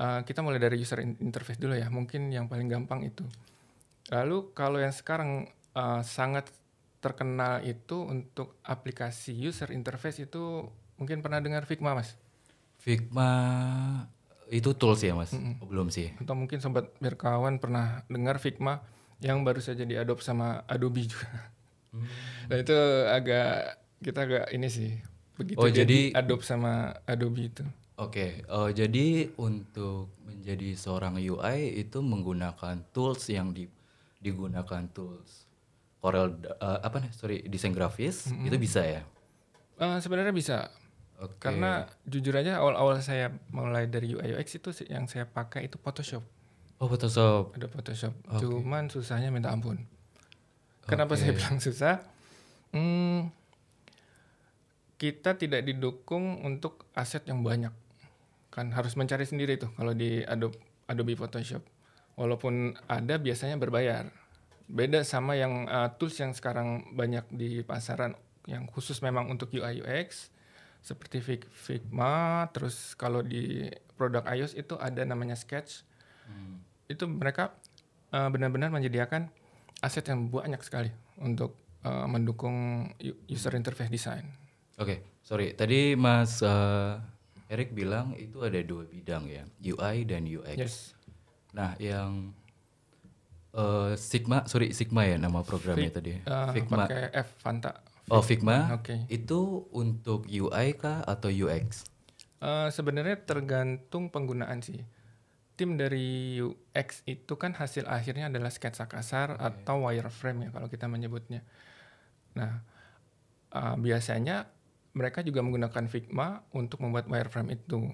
uh, 0.02 0.22
kita 0.26 0.42
mulai 0.42 0.58
dari 0.58 0.82
user 0.82 1.00
interface 1.02 1.62
dulu 1.62 1.78
ya. 1.78 1.88
Mungkin 1.94 2.34
yang 2.34 2.50
paling 2.50 2.68
gampang 2.68 3.06
itu. 3.06 3.24
Lalu 4.10 4.52
kalau 4.58 4.82
yang 4.82 4.92
sekarang 4.92 5.46
uh, 5.78 6.02
sangat 6.02 6.50
terkenal 7.02 7.66
itu 7.66 8.06
untuk 8.06 8.62
aplikasi 8.62 9.34
user 9.34 9.74
interface 9.74 10.22
itu 10.22 10.70
mungkin 11.02 11.22
pernah 11.26 11.42
dengar 11.42 11.66
Figma 11.66 11.98
mas? 11.98 12.18
Figma 12.82 13.30
itu 14.50 14.74
tools 14.74 15.06
ya 15.06 15.14
mas? 15.14 15.32
Mm 15.32 15.62
-mm. 15.62 15.70
belum 15.70 15.88
sih. 15.94 16.12
Atau 16.18 16.34
mungkin 16.34 16.60
sobat 16.60 16.90
berkawan 16.98 17.62
pernah 17.62 18.04
dengar 18.10 18.42
Figma 18.42 18.82
yang 19.22 19.46
baru 19.46 19.62
saja 19.62 19.86
diadop 19.86 20.20
sama 20.20 20.66
Adobe 20.66 21.06
juga. 21.06 21.30
Hmm. 21.92 22.08
nah 22.48 22.56
itu 22.56 22.72
agak 23.12 23.84
kita 24.00 24.20
agak 24.24 24.46
ini 24.56 24.72
sih 24.72 24.96
begitu 25.36 25.60
oh, 25.60 25.68
jadi 25.68 26.16
adopt 26.16 26.48
sama 26.48 26.96
Adobe 27.04 27.52
itu. 27.52 27.68
Oke, 28.00 28.42
okay. 28.42 28.50
oh, 28.50 28.72
jadi 28.72 29.30
untuk 29.38 30.10
menjadi 30.26 30.74
seorang 30.74 31.22
UI 31.22 31.78
itu 31.78 32.02
menggunakan 32.02 32.82
tools 32.96 33.30
yang 33.30 33.54
di, 33.54 33.70
digunakan 34.18 34.90
tools 34.90 35.46
Corel 36.02 36.34
uh, 36.58 36.82
apa 36.82 36.98
nih? 36.98 37.12
Sorry, 37.14 37.38
desain 37.46 37.78
grafis 37.78 38.26
mm 38.26 38.34
-hmm. 38.34 38.48
itu 38.50 38.58
bisa 38.58 38.82
ya? 38.82 39.02
Uh, 39.78 40.02
sebenarnya 40.02 40.34
bisa. 40.34 40.74
Okay. 41.22 41.54
Karena 41.54 41.86
jujur 42.10 42.34
aja 42.34 42.58
awal-awal 42.58 42.98
saya 43.06 43.30
mulai 43.54 43.86
dari 43.86 44.18
UI 44.18 44.34
UX 44.34 44.58
itu 44.58 44.74
yang 44.90 45.06
saya 45.06 45.30
pakai 45.30 45.70
itu 45.70 45.78
Photoshop. 45.78 46.26
Oh 46.82 46.90
Photoshop. 46.90 47.54
Ada 47.54 47.70
Photoshop. 47.70 48.14
Okay. 48.26 48.42
Cuman 48.42 48.90
susahnya 48.90 49.30
minta 49.30 49.54
ampun. 49.54 49.86
Kenapa 50.90 51.14
okay. 51.14 51.30
saya 51.30 51.32
bilang 51.38 51.62
susah? 51.62 51.96
Hmm, 52.74 53.30
kita 54.98 55.38
tidak 55.38 55.62
didukung 55.62 56.42
untuk 56.42 56.90
aset 56.98 57.22
yang 57.30 57.46
banyak. 57.46 57.74
Kan 58.50 58.74
harus 58.74 58.98
mencari 58.98 59.30
sendiri 59.30 59.62
tuh 59.62 59.70
kalau 59.78 59.94
di 59.94 60.26
Adobe 60.26 60.58
Adobe 60.90 61.14
Photoshop. 61.14 61.62
Walaupun 62.18 62.74
ada 62.90 63.22
biasanya 63.22 63.62
berbayar. 63.62 64.10
Beda 64.66 65.06
sama 65.06 65.38
yang 65.38 65.70
uh, 65.70 65.94
tools 66.02 66.18
yang 66.18 66.34
sekarang 66.34 66.98
banyak 66.98 67.30
di 67.30 67.62
pasaran 67.62 68.18
yang 68.50 68.66
khusus 68.66 69.06
memang 69.06 69.30
untuk 69.30 69.54
UI 69.54 69.86
UX 69.86 70.34
seperti 70.82 71.22
Figma, 71.50 72.50
terus 72.50 72.98
kalau 72.98 73.22
di 73.22 73.70
produk 73.94 74.26
iOS 74.26 74.58
itu 74.58 74.74
ada 74.82 75.06
namanya 75.06 75.38
Sketch. 75.38 75.86
Hmm. 76.26 76.66
Itu 76.90 77.06
mereka 77.06 77.54
uh, 78.12 78.30
benar-benar 78.34 78.74
menyediakan 78.74 79.30
aset 79.86 80.10
yang 80.10 80.30
banyak 80.30 80.62
sekali 80.66 80.90
untuk 81.22 81.58
uh, 81.86 82.10
mendukung 82.10 82.90
user 83.30 83.54
interface 83.54 83.94
design. 83.94 84.26
Oke, 84.82 84.86
okay, 84.86 84.98
sorry. 85.22 85.54
Tadi 85.54 85.94
Mas 85.94 86.42
uh, 86.42 86.98
Erik 87.52 87.78
bilang 87.78 88.18
itu 88.18 88.42
ada 88.42 88.58
dua 88.66 88.90
bidang 88.90 89.30
ya, 89.30 89.44
UI 89.62 90.08
dan 90.10 90.26
UX. 90.26 90.58
Yes. 90.58 90.76
Nah, 91.52 91.76
yang 91.78 92.32
uh, 93.54 93.94
Sigma, 94.00 94.48
sorry 94.48 94.72
Sigma 94.72 95.04
ya 95.04 95.20
nama 95.20 95.44
programnya 95.44 95.92
Fig, 95.92 95.96
tadi. 95.96 96.14
Uh, 96.24 96.50
Figma. 96.56 96.88
Pakai 96.88 97.12
F 97.12 97.30
Fanta. 97.44 97.91
Oh, 98.12 98.20
Figma. 98.20 98.76
Oke. 98.76 98.92
Okay. 98.92 99.00
Itu 99.08 99.72
untuk 99.72 100.28
UI 100.28 100.76
kah 100.76 101.00
atau 101.08 101.32
UX? 101.32 101.88
Uh, 102.44 102.68
Sebenarnya 102.68 103.24
tergantung 103.24 104.12
penggunaan 104.12 104.60
sih. 104.60 104.84
Tim 105.56 105.80
dari 105.80 106.44
UX 106.44 107.08
itu 107.08 107.40
kan 107.40 107.56
hasil 107.56 107.88
akhirnya 107.88 108.28
adalah 108.28 108.52
sketsa 108.52 108.92
kasar 108.92 109.40
okay. 109.40 109.48
atau 109.48 109.88
wireframe 109.88 110.44
ya 110.44 110.50
kalau 110.52 110.68
kita 110.68 110.92
menyebutnya. 110.92 111.48
Nah, 112.36 112.60
uh, 113.56 113.80
biasanya 113.80 114.52
mereka 114.92 115.24
juga 115.24 115.40
menggunakan 115.40 115.88
Figma 115.88 116.44
untuk 116.52 116.84
membuat 116.84 117.08
wireframe 117.08 117.56
itu. 117.56 117.88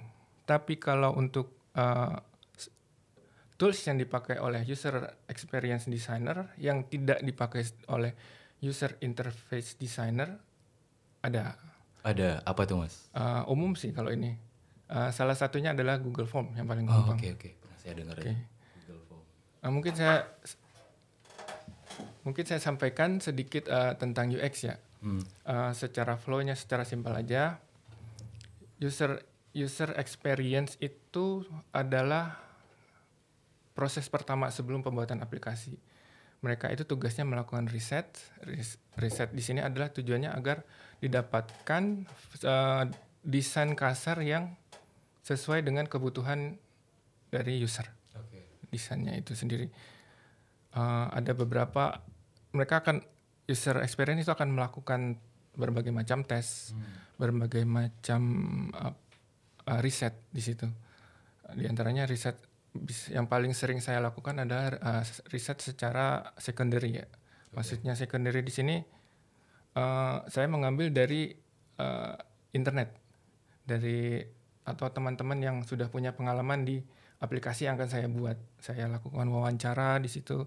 Tapi 0.49 0.81
kalau 0.81 1.13
untuk 1.13 1.53
uh, 1.77 2.17
tools 3.61 3.85
yang 3.85 4.01
dipakai 4.01 4.41
oleh 4.41 4.65
user 4.65 5.13
experience 5.29 5.85
designer 5.85 6.57
yang 6.57 6.89
tidak 6.89 7.21
dipakai 7.21 7.65
oleh 7.93 8.17
user 8.61 8.97
interface 9.01 9.77
designer 9.77 10.37
ada. 11.21 11.57
Ada 12.05 12.41
apa 12.45 12.63
tuh 12.63 12.85
mas? 12.85 13.09
Uh, 13.11 13.43
umum 13.51 13.75
sih 13.75 13.91
kalau 13.91 14.13
ini. 14.13 14.37
Uh, 14.87 15.11
salah 15.11 15.35
satunya 15.35 15.75
adalah 15.75 15.99
Google 15.99 16.29
Form 16.29 16.55
yang 16.55 16.63
paling 16.63 16.87
gampang. 16.87 17.19
Oke 17.19 17.27
oh, 17.27 17.35
oke, 17.35 17.43
okay, 17.43 17.51
okay. 17.51 17.51
pernah 17.59 17.77
saya 17.83 17.93
dengar 17.99 18.15
okay. 18.15 18.35
Google 18.79 19.03
Form. 19.03 19.23
Uh, 19.59 19.71
mungkin 19.75 19.93
saya 19.93 20.15
mungkin 22.23 22.43
saya 22.47 22.59
sampaikan 22.63 23.19
sedikit 23.19 23.67
uh, 23.67 23.93
tentang 23.99 24.31
UX 24.31 24.63
ya. 24.63 24.79
Hmm. 25.03 25.21
Uh, 25.43 25.71
secara 25.75 26.15
flow-nya 26.15 26.55
secara 26.55 26.87
simpel 26.87 27.11
aja. 27.13 27.59
User 28.79 29.19
user 29.57 29.89
experience 29.97 30.77
itu 30.77 31.41
adalah 31.73 32.37
proses 33.73 34.05
pertama 34.07 34.49
sebelum 34.53 34.85
pembuatan 34.85 35.19
aplikasi. 35.21 35.75
Mereka 36.45 36.69
itu 36.69 36.85
tugasnya 36.85 37.25
melakukan 37.25 37.65
riset. 37.67 38.07
Riset 38.97 39.33
di 39.33 39.41
sini 39.41 39.59
adalah 39.61 39.89
tujuannya 39.89 40.29
agar 40.31 40.61
didapatkan 41.01 41.83
uh, 42.45 42.85
desain 43.25 43.73
kasar 43.73 44.21
yang 44.21 44.53
sesuai 45.25 45.65
dengan 45.65 45.89
kebutuhan 45.89 46.55
dari 47.27 47.59
user. 47.59 47.89
Okay. 48.15 48.47
Desainnya 48.71 49.17
itu 49.17 49.35
sendiri. 49.35 49.67
Uh, 50.71 51.09
ada 51.11 51.33
beberapa 51.33 51.99
mereka 52.55 52.85
akan 52.85 53.03
user 53.49 53.83
experience 53.83 54.23
itu 54.23 54.31
akan 54.31 54.55
melakukan 54.55 55.19
berbagai 55.57 55.91
macam 55.91 56.21
tes, 56.23 56.71
hmm. 56.71 57.19
berbagai 57.19 57.65
macam 57.65 58.21
uh, 58.71 58.93
uh, 59.67 59.79
riset 59.83 60.15
di 60.31 60.39
situ. 60.39 60.69
Di 61.57 61.65
antaranya 61.67 62.07
riset 62.07 62.46
yang 63.09 63.25
paling 63.25 63.55
sering 63.55 63.81
saya 63.81 64.03
lakukan 64.03 64.37
adalah 64.43 64.75
uh, 64.79 65.03
riset 65.33 65.59
secara 65.63 66.35
secondary 66.37 67.01
ya. 67.01 67.07
Maksudnya 67.55 67.97
secondary 67.97 68.43
di 68.45 68.53
sini 68.53 68.75
uh, 69.77 70.21
saya 70.27 70.47
mengambil 70.49 70.93
dari 70.93 71.33
uh, 71.81 72.15
internet, 72.53 72.93
dari 73.63 74.21
atau 74.67 74.91
teman-teman 74.91 75.39
yang 75.39 75.57
sudah 75.63 75.87
punya 75.87 76.11
pengalaman 76.11 76.67
di 76.67 76.83
aplikasi 77.23 77.65
yang 77.65 77.79
akan 77.79 77.89
saya 77.89 78.07
buat. 78.11 78.37
Saya 78.59 78.91
lakukan 78.91 79.27
wawancara 79.31 79.97
di 80.03 80.11
situ. 80.11 80.45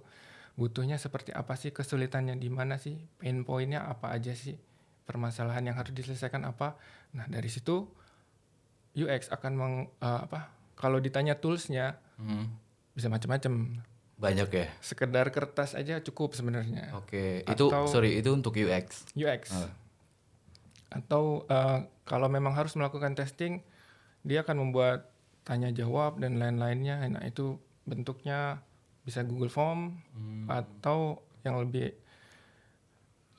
Butuhnya 0.61 1.01
seperti 1.01 1.33
apa 1.33 1.57
sih? 1.57 1.73
Kesulitannya 1.73 2.37
di 2.37 2.53
mana 2.53 2.77
sih? 2.77 3.01
Pain 3.17 3.43
pointnya 3.49 3.89
apa 3.89 4.13
aja 4.13 4.37
sih? 4.37 4.61
Permasalahan 5.09 5.73
yang 5.73 5.77
harus 5.81 5.97
diselesaikan 5.97 6.45
apa? 6.45 6.77
Nah 7.17 7.27
dari 7.27 7.49
situ 7.49 7.89
UX 8.95 9.33
akan 9.33 9.53
meng, 9.57 9.75
uh, 10.05 10.21
apa 10.29 10.60
kalau 10.81 10.97
ditanya 10.97 11.37
toolsnya 11.37 12.01
hmm. 12.17 12.49
bisa 12.97 13.13
macam-macam 13.13 13.85
banyak 14.17 14.49
ya 14.49 14.67
sekedar 14.81 15.29
kertas 15.29 15.77
aja 15.77 16.01
cukup 16.01 16.33
sebenarnya 16.33 16.97
oke 16.97 17.13
okay. 17.13 17.45
itu 17.45 17.69
sorry 17.89 18.17
itu 18.17 18.33
untuk 18.33 18.57
UX 18.57 19.05
UX 19.13 19.53
uh. 19.53 19.69
atau 20.89 21.45
uh, 21.53 21.85
kalau 22.09 22.33
memang 22.33 22.57
harus 22.57 22.73
melakukan 22.81 23.13
testing 23.13 23.61
dia 24.25 24.41
akan 24.45 24.69
membuat 24.69 25.13
tanya 25.45 25.69
jawab 25.73 26.21
dan 26.21 26.41
lain-lainnya 26.41 27.05
nah 27.13 27.25
itu 27.25 27.61
bentuknya 27.85 28.61
bisa 29.05 29.25
Google 29.25 29.53
Form 29.53 30.01
hmm. 30.17 30.49
atau 30.49 31.25
yang 31.45 31.61
lebih 31.61 31.97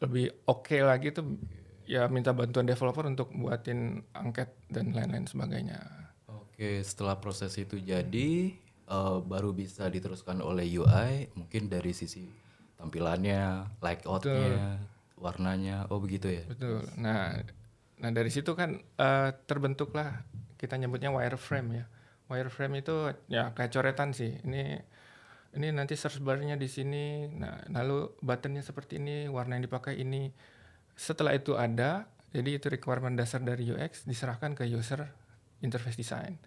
lebih 0.01 0.33
oke 0.49 0.65
okay 0.65 0.81
lagi 0.81 1.13
tuh 1.13 1.37
ya 1.85 2.09
minta 2.09 2.33
bantuan 2.33 2.65
developer 2.65 3.05
untuk 3.05 3.29
buatin 3.35 4.01
angket 4.17 4.49
dan 4.73 4.95
lain-lain 4.95 5.29
sebagainya. 5.29 6.00
Oke, 6.61 6.85
setelah 6.85 7.17
proses 7.17 7.57
itu 7.57 7.81
jadi 7.81 8.53
uh, 8.85 9.17
baru 9.17 9.49
bisa 9.49 9.89
diteruskan 9.89 10.45
oleh 10.45 10.69
UI 10.77 11.25
mungkin 11.33 11.65
dari 11.65 11.89
sisi 11.89 12.29
tampilannya, 12.77 13.65
layoutnya, 13.81 14.77
warnanya, 15.17 15.89
oh 15.89 15.97
begitu 15.97 16.29
ya. 16.29 16.45
Betul. 16.45 16.85
Nah, 17.01 17.33
nah 17.97 18.13
dari 18.13 18.29
situ 18.29 18.53
kan 18.53 18.77
uh, 18.77 19.33
terbentuklah 19.49 20.21
kita 20.61 20.77
nyebutnya 20.77 21.09
wireframe 21.09 21.81
ya. 21.81 21.85
Wireframe 22.29 22.85
itu 22.85 23.09
ya 23.25 23.57
kayak 23.57 23.73
coretan 23.73 24.13
sih. 24.13 24.37
Ini 24.45 24.85
ini 25.57 25.67
nanti 25.73 25.97
search 25.97 26.21
bar-nya 26.21 26.61
di 26.61 26.69
sini. 26.69 27.25
Nah, 27.41 27.57
lalu 27.73 28.13
buttonnya 28.21 28.61
seperti 28.61 29.01
ini, 29.01 29.25
warna 29.33 29.57
yang 29.57 29.65
dipakai 29.65 29.97
ini. 29.97 30.29
Setelah 30.93 31.33
itu 31.33 31.57
ada, 31.57 32.05
jadi 32.29 32.61
itu 32.61 32.69
requirement 32.69 33.17
dasar 33.17 33.41
dari 33.41 33.65
UX 33.65 34.05
diserahkan 34.05 34.53
ke 34.53 34.69
user 34.69 35.09
interface 35.65 35.97
design. 35.97 36.37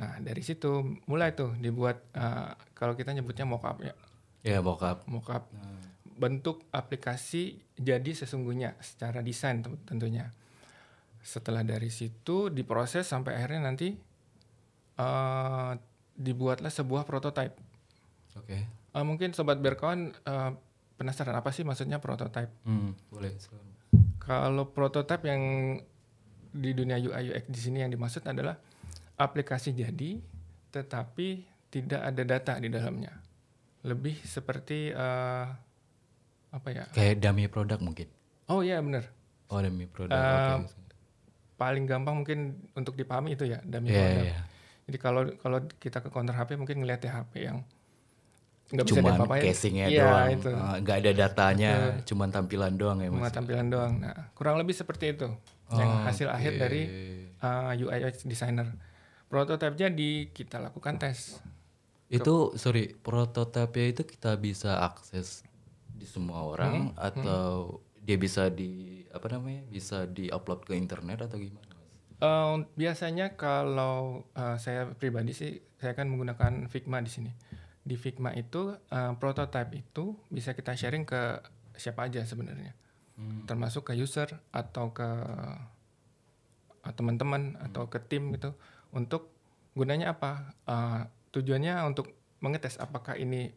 Nah, 0.00 0.16
dari 0.24 0.40
situ 0.40 0.96
mulai 1.04 1.36
tuh 1.36 1.52
dibuat 1.60 2.08
uh, 2.16 2.56
kalau 2.72 2.96
kita 2.96 3.12
nyebutnya 3.12 3.44
mockup 3.44 3.84
ya. 3.84 3.92
Ya, 4.40 4.56
yeah, 4.56 4.60
mockup. 4.64 5.04
Mockup. 5.04 5.52
Nah. 5.52 5.84
Bentuk 6.16 6.64
aplikasi 6.72 7.60
jadi 7.76 8.12
sesungguhnya 8.16 8.80
secara 8.80 9.20
desain 9.20 9.60
tentunya. 9.84 10.32
Setelah 11.20 11.60
dari 11.60 11.92
situ 11.92 12.48
diproses 12.48 13.04
sampai 13.04 13.36
akhirnya 13.36 13.68
nanti 13.68 13.92
uh, 14.96 15.76
dibuatlah 16.16 16.72
sebuah 16.72 17.04
prototype 17.04 17.70
Oke. 18.38 18.56
Okay. 18.56 18.62
Uh, 18.94 19.06
mungkin 19.06 19.34
sobat 19.34 19.58
berkawan 19.58 20.14
uh, 20.26 20.54
penasaran 20.98 21.34
apa 21.34 21.50
sih 21.54 21.62
maksudnya 21.62 22.02
prototype? 22.02 22.50
Hmm, 22.66 22.94
boleh. 23.10 23.34
Kalau 24.20 24.70
prototype 24.70 25.24
yang 25.26 25.42
di 26.50 26.74
dunia 26.74 26.98
UI 26.98 27.30
UX 27.30 27.44
di 27.46 27.60
sini 27.62 27.78
yang 27.86 27.90
dimaksud 27.94 28.26
adalah 28.26 28.58
aplikasi 29.20 29.70
jadi 29.70 30.16
tetapi 30.70 31.28
tidak 31.68 32.00
ada 32.00 32.22
data 32.24 32.52
di 32.56 32.66
dalamnya. 32.66 33.12
Lebih 33.82 34.16
seperti 34.22 34.88
eh, 34.88 35.46
apa 36.50 36.68
ya? 36.68 36.84
Kayak 36.90 37.20
dummy 37.20 37.46
produk 37.46 37.78
mungkin. 37.78 38.08
Oh 38.48 38.60
iya 38.60 38.80
benar. 38.80 39.04
Oh 39.48 39.60
dummy 39.60 39.84
produk. 39.84 40.16
Um, 40.16 40.64
oke. 40.64 40.72
Paling 41.54 41.84
gampang 41.84 42.16
mungkin 42.16 42.38
untuk 42.72 42.96
dipahami 42.96 43.36
itu 43.36 43.44
ya 43.44 43.60
dummy 43.60 43.88
Iya, 43.88 44.00
product. 44.00 44.24
iya. 44.24 44.38
Jadi 44.80 44.98
kalau 44.98 45.22
kalau 45.36 45.58
kita 45.76 45.98
ke 46.00 46.08
counter 46.08 46.32
HP 46.32 46.56
mungkin 46.56 46.80
ngeliat 46.80 47.00
ya 47.00 47.20
HP 47.20 47.32
yang 47.44 47.60
nggak 48.70 48.84
bisa 48.84 48.96
Cuman 48.96 49.12
diapa-apain. 49.12 49.42
casingnya 49.44 49.86
Iya, 49.86 50.00
doang, 50.00 50.28
itu. 50.32 50.50
Eh, 50.50 50.76
nggak 50.80 50.96
ada 50.96 51.12
datanya, 51.12 51.70
cuman 52.04 52.28
tampilan 52.30 52.72
doang 52.74 52.98
ya 52.98 53.08
Cuma 53.08 53.20
mas. 53.20 53.34
tampilan 53.34 53.66
doang. 53.66 53.92
Nah, 53.98 54.30
kurang 54.32 54.56
lebih 54.56 54.72
seperti 54.72 55.12
itu. 55.12 55.28
yang 55.70 55.86
Oh, 55.86 56.02
hasil 56.02 56.26
akhir 56.26 56.52
oke. 56.52 56.60
dari 56.60 56.82
uh, 57.38 57.70
UI 57.72 57.98
UX 58.00 58.22
designer. 58.24 58.66
Prototipe-nya 59.30 59.94
di 59.94 60.26
kita 60.34 60.58
lakukan 60.58 60.98
tes. 60.98 61.38
Itu 62.10 62.58
sorry 62.58 62.98
prototipe 62.98 63.94
itu 63.94 64.02
kita 64.02 64.34
bisa 64.34 64.82
akses 64.82 65.46
di 65.94 66.02
semua 66.02 66.42
Hmm, 66.42 66.50
orang 66.50 66.76
atau 66.98 67.78
dia 68.02 68.18
bisa 68.18 68.50
di 68.50 69.06
apa 69.14 69.30
namanya 69.30 69.62
bisa 69.70 70.10
diupload 70.10 70.66
ke 70.66 70.74
internet 70.74 71.30
atau 71.30 71.38
gimana? 71.38 71.70
Uh, 72.20 72.66
biasanya 72.74 73.38
kalau 73.38 74.26
uh, 74.34 74.58
saya 74.58 74.90
pribadi 74.98 75.30
sih 75.30 75.62
saya 75.78 75.94
akan 75.94 76.10
menggunakan 76.10 76.66
Figma 76.66 76.98
di 76.98 77.08
sini. 77.14 77.30
Di 77.86 77.94
Figma 77.94 78.34
itu 78.34 78.74
uh, 78.74 79.12
prototype 79.16 79.70
itu 79.78 80.18
bisa 80.26 80.58
kita 80.58 80.74
sharing 80.74 81.06
ke 81.06 81.38
siapa 81.78 82.10
aja 82.10 82.26
sebenarnya. 82.26 82.74
Hmm. 83.14 83.46
Termasuk 83.46 83.88
ke 83.88 83.94
user 83.94 84.42
atau 84.50 84.90
ke 84.90 85.06
uh, 86.82 86.92
teman-teman 86.98 87.54
atau 87.62 87.86
ke 87.86 88.02
tim 88.02 88.34
gitu 88.34 88.58
untuk 88.90 89.30
gunanya 89.74 90.14
apa? 90.16 90.54
Uh, 90.66 91.00
tujuannya 91.30 91.78
untuk 91.86 92.10
mengetes 92.42 92.80
apakah 92.80 93.14
ini 93.14 93.54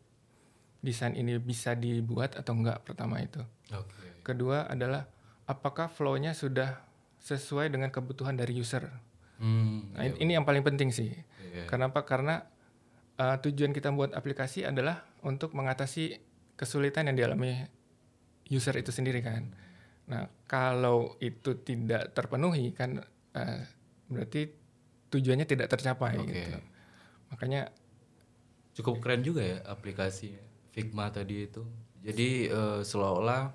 desain 0.84 1.16
ini 1.16 1.40
bisa 1.40 1.74
dibuat 1.74 2.36
atau 2.36 2.54
enggak 2.54 2.84
pertama 2.84 3.24
itu. 3.24 3.40
Oke. 3.72 4.22
Kedua 4.22 4.68
adalah 4.68 5.08
apakah 5.48 5.88
flow-nya 5.88 6.36
sudah 6.36 6.84
sesuai 7.24 7.72
dengan 7.72 7.88
kebutuhan 7.88 8.36
dari 8.36 8.52
user. 8.60 8.92
Hmm, 9.40 9.96
Nah, 9.96 10.04
ini 10.08 10.36
yang 10.36 10.44
paling 10.44 10.62
penting 10.64 10.92
sih. 10.92 11.12
iya. 11.52 11.66
Kenapa? 11.72 12.04
Karena 12.04 12.44
uh, 13.16 13.36
tujuan 13.40 13.72
kita 13.72 13.96
buat 13.96 14.12
aplikasi 14.12 14.68
adalah 14.68 15.08
untuk 15.24 15.56
mengatasi 15.56 16.20
kesulitan 16.60 17.10
yang 17.10 17.18
dialami 17.18 17.64
user 18.52 18.76
itu 18.76 18.92
sendiri 18.92 19.24
kan. 19.24 19.56
Nah, 20.12 20.28
kalau 20.46 21.16
itu 21.24 21.56
tidak 21.64 22.12
terpenuhi 22.12 22.76
kan 22.76 23.00
uh, 23.34 23.60
berarti 24.12 24.52
tujuannya 25.14 25.46
tidak 25.46 25.70
tercapai 25.70 26.18
Oke. 26.18 26.34
gitu. 26.34 26.58
Makanya 27.30 27.70
Cukup 28.74 28.98
keren 28.98 29.22
juga 29.22 29.46
ya 29.46 29.62
aplikasi 29.70 30.34
Figma 30.74 31.14
tadi 31.14 31.46
itu. 31.46 31.62
Jadi 32.02 32.50
eh, 32.50 32.82
seolah-olah 32.82 33.54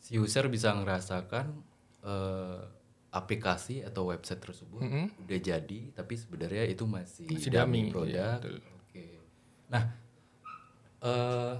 si 0.00 0.16
user 0.16 0.48
bisa 0.48 0.72
ngerasakan 0.72 1.52
eh, 2.00 2.60
aplikasi 3.12 3.84
atau 3.84 4.08
website 4.08 4.40
tersebut 4.40 4.80
Mm-mm. 4.80 5.06
udah 5.26 5.38
jadi, 5.38 5.80
tapi 5.92 6.14
sebenarnya 6.16 6.64
itu 6.64 6.86
masih, 6.88 7.28
Masih 7.28 7.50
dummy 7.52 7.90
produk. 7.92 8.08
iya, 8.08 8.28
betul. 8.40 8.56
Oke. 8.80 9.04
Nah, 9.68 9.84
eh 11.02 11.54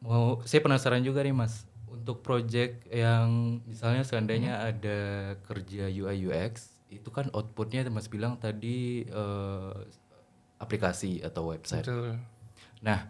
mau 0.00 0.40
saya 0.48 0.64
penasaran 0.64 1.04
juga 1.04 1.20
nih 1.20 1.36
mas, 1.36 1.68
untuk 1.90 2.24
project 2.24 2.88
yang 2.88 3.60
misalnya 3.68 4.00
seandainya 4.00 4.64
ada 4.64 5.00
kerja 5.44 5.90
UI 5.90 6.24
UX, 6.24 6.72
itu 6.90 7.08
kan 7.08 7.30
outputnya 7.30 7.86
mas 7.88 8.10
bilang 8.10 8.34
tadi 8.36 9.06
eh, 9.06 9.78
aplikasi 10.60 11.22
atau 11.24 11.48
website. 11.54 11.86
betul. 11.86 12.18
Nah, 12.84 13.08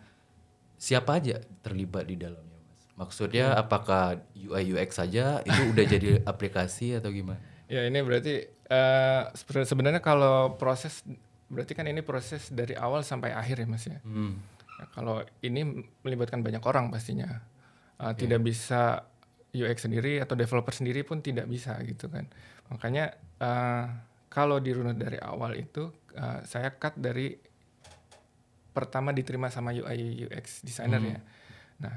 siapa 0.77 1.19
aja 1.19 1.43
terlibat 1.65 2.07
di 2.07 2.15
dalamnya, 2.21 2.59
Mas? 2.63 2.87
Maksudnya 2.95 3.57
apakah 3.59 4.21
UI 4.37 4.77
UX 4.77 5.01
saja 5.01 5.43
itu 5.43 5.61
udah 5.73 5.85
jadi 5.89 6.11
aplikasi 6.31 6.95
atau 7.01 7.11
gimana? 7.11 7.41
Ya 7.67 7.87
ini 7.87 7.99
berarti 8.03 8.47
eh, 8.47 9.23
sebenarnya- 9.67 10.05
kalau 10.05 10.55
proses 10.61 11.03
berarti 11.51 11.75
kan 11.75 11.87
ini 11.91 12.05
proses 12.07 12.47
dari 12.55 12.79
awal 12.79 13.03
sampai 13.03 13.35
akhir 13.35 13.65
ya 13.65 13.67
mas 13.67 13.83
ya. 13.91 13.99
Hmm. 14.07 14.39
Ya, 14.79 14.85
kalau 14.95 15.27
ini 15.43 15.83
melibatkan 16.07 16.47
banyak 16.47 16.63
orang 16.63 16.95
pastinya. 16.95 17.43
Uh, 18.01 18.17
Tidak 18.17 18.41
bisa 18.41 19.05
UX 19.53 19.85
sendiri 19.85 20.23
atau 20.25 20.33
developer 20.33 20.73
sendiri 20.73 21.05
pun 21.05 21.21
tidak 21.21 21.45
bisa 21.51 21.77
gitu 21.85 22.09
kan. 22.09 22.25
Makanya 22.73 23.13
uh, 23.41 23.85
kalau 24.31 24.63
dirunut 24.63 24.95
dari 24.95 25.19
awal 25.19 25.59
itu 25.59 25.91
uh, 26.15 26.41
saya 26.47 26.71
cut 26.77 26.95
dari 26.95 27.35
pertama 28.71 29.11
diterima 29.11 29.51
sama 29.51 29.75
UI 29.75 30.31
UX 30.31 30.63
designer 30.63 31.03
ya. 31.03 31.21
Nah 31.83 31.97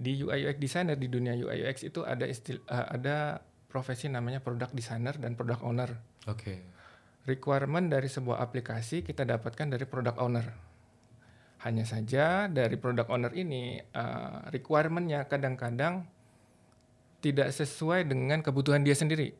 di 0.00 0.20
UI 0.20 0.48
UX 0.48 0.56
designer 0.60 0.96
di 0.96 1.08
dunia 1.08 1.32
UI 1.36 1.64
UX 1.64 1.84
itu 1.84 2.04
ada 2.04 2.28
istil 2.28 2.60
uh, 2.68 2.88
ada 2.92 3.40
profesi 3.70 4.10
namanya 4.10 4.42
product 4.42 4.74
designer 4.74 5.14
dan 5.16 5.38
product 5.38 5.62
owner. 5.62 5.90
Oke. 6.26 6.60
Requirement 7.28 7.86
dari 7.86 8.08
sebuah 8.08 8.42
aplikasi 8.42 9.06
kita 9.06 9.22
dapatkan 9.28 9.70
dari 9.70 9.84
product 9.84 10.18
owner. 10.18 10.46
Hanya 11.60 11.84
saja 11.84 12.48
dari 12.48 12.80
product 12.80 13.12
owner 13.12 13.30
ini 13.36 13.76
uh, 13.92 14.48
requirementnya 14.48 15.28
kadang-kadang 15.28 16.08
tidak 17.20 17.52
sesuai 17.52 18.08
dengan 18.08 18.40
kebutuhan 18.40 18.80
dia 18.80 18.96
sendiri. 18.96 19.36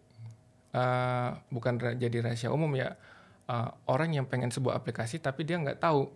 Uh, 0.70 1.34
bukan 1.48 1.74
jadi 1.98 2.22
rahasia 2.22 2.48
umum 2.48 2.70
ya. 2.72 2.94
Uh, 3.44 3.66
orang 3.84 4.14
yang 4.14 4.24
pengen 4.24 4.48
sebuah 4.48 4.76
aplikasi 4.76 5.18
tapi 5.18 5.42
dia 5.42 5.58
nggak 5.58 5.78
tahu 5.78 6.06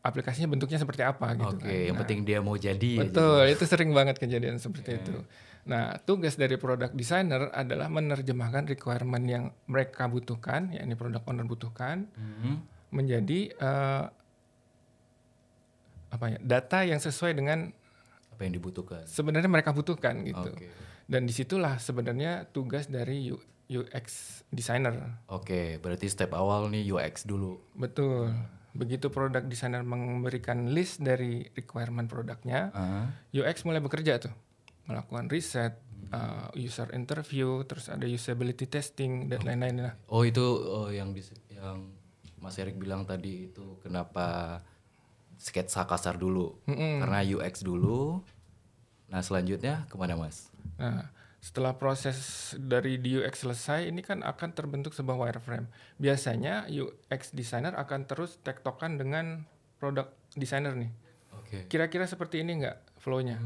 aplikasinya 0.00 0.46
bentuknya 0.46 0.76
seperti 0.76 1.02
apa 1.02 1.34
gitu 1.34 1.56
Oke, 1.56 1.64
kan. 1.64 1.74
yang 1.82 1.96
Nah, 1.96 2.00
penting 2.04 2.20
dia 2.22 2.38
mau 2.38 2.54
jadi. 2.54 2.92
Betul, 3.00 3.50
itu 3.50 3.64
sering 3.64 3.90
banget 3.90 4.16
kejadian 4.16 4.56
seperti 4.56 5.00
itu. 5.00 5.16
Nah, 5.64 5.96
tugas 5.98 6.36
dari 6.36 6.54
product 6.54 6.92
designer 6.92 7.48
adalah 7.50 7.88
menerjemahkan 7.88 8.68
requirement 8.68 9.24
yang 9.24 9.44
mereka 9.64 10.06
butuhkan, 10.06 10.70
yakni 10.70 10.92
product 10.92 11.24
owner 11.24 11.42
butuhkan, 11.42 12.04
Mhm. 12.12 12.54
menjadi 12.92 13.40
eh, 13.50 14.04
apa 16.10 16.24
ya 16.28 16.38
data 16.38 16.78
yang 16.84 17.00
sesuai 17.00 17.34
dengan 17.34 17.74
Apa 18.30 18.44
yang 18.44 18.54
dibutuhkan? 18.54 19.02
sebenarnya 19.04 19.48
mereka 19.48 19.72
butuhkan 19.72 20.22
gitu. 20.22 20.52
Oke. 20.52 20.70
Dan 21.04 21.24
di 21.24 21.32
situlah 21.32 21.76
sebenarnya 21.76 22.46
tugas 22.46 22.86
dari 22.86 23.28
UX 23.66 24.06
designer. 24.48 25.20
Oke, 25.26 25.80
berarti 25.80 26.06
step 26.06 26.36
awal 26.36 26.68
nih 26.68 26.84
UX 26.88 27.24
dulu. 27.24 27.60
Betul. 27.72 28.32
Begitu 28.74 29.08
product 29.08 29.46
designer 29.46 29.86
memberikan 29.86 30.74
list 30.74 30.98
dari 31.00 31.46
requirement 31.54 32.10
produknya, 32.10 32.74
Ah, 32.74 33.06
UX 33.30 33.62
mulai 33.62 33.78
bekerja 33.78 34.18
tuh 34.18 34.34
melakukan 34.84 35.32
riset, 35.32 35.80
uh, 36.12 36.52
user 36.52 36.92
interview, 36.92 37.64
terus 37.64 37.88
ada 37.88 38.04
usability 38.04 38.68
testing 38.68 39.32
dan 39.32 39.40
lain-lain 39.40 39.88
lah. 39.90 39.94
Oh 40.12 40.26
itu 40.28 40.42
oh, 40.44 40.92
yang 40.92 41.16
dis- 41.16 41.32
yang 41.48 41.88
Mas 42.36 42.60
Erik 42.60 42.76
bilang 42.76 43.08
tadi 43.08 43.48
itu 43.48 43.80
kenapa 43.80 44.60
sketsa 45.40 45.88
kasar 45.88 46.20
dulu? 46.20 46.60
Mm-mm. 46.68 47.00
Karena 47.00 47.24
UX 47.24 47.64
dulu. 47.64 48.20
Nah 49.08 49.24
selanjutnya 49.24 49.88
ke 49.88 49.96
mana 49.96 50.20
Mas? 50.20 50.52
Nah, 50.76 51.08
setelah 51.44 51.76
proses 51.76 52.16
dari 52.56 52.96
di 52.96 53.20
UX 53.20 53.44
selesai, 53.44 53.92
ini 53.92 54.00
kan 54.00 54.24
akan 54.24 54.56
terbentuk 54.56 54.96
sebuah 54.96 55.28
wireframe. 55.28 55.68
Biasanya 56.00 56.72
UX 56.72 57.36
designer 57.36 57.76
akan 57.76 58.08
terus 58.08 58.40
tektokan 58.40 58.96
dengan 58.96 59.44
product 59.76 60.16
designer 60.40 60.72
nih. 60.72 60.88
Oke. 61.36 61.68
Kira-kira 61.68 62.08
seperti 62.08 62.40
ini 62.40 62.64
nggak 62.64 62.96
flow-nya? 62.96 63.36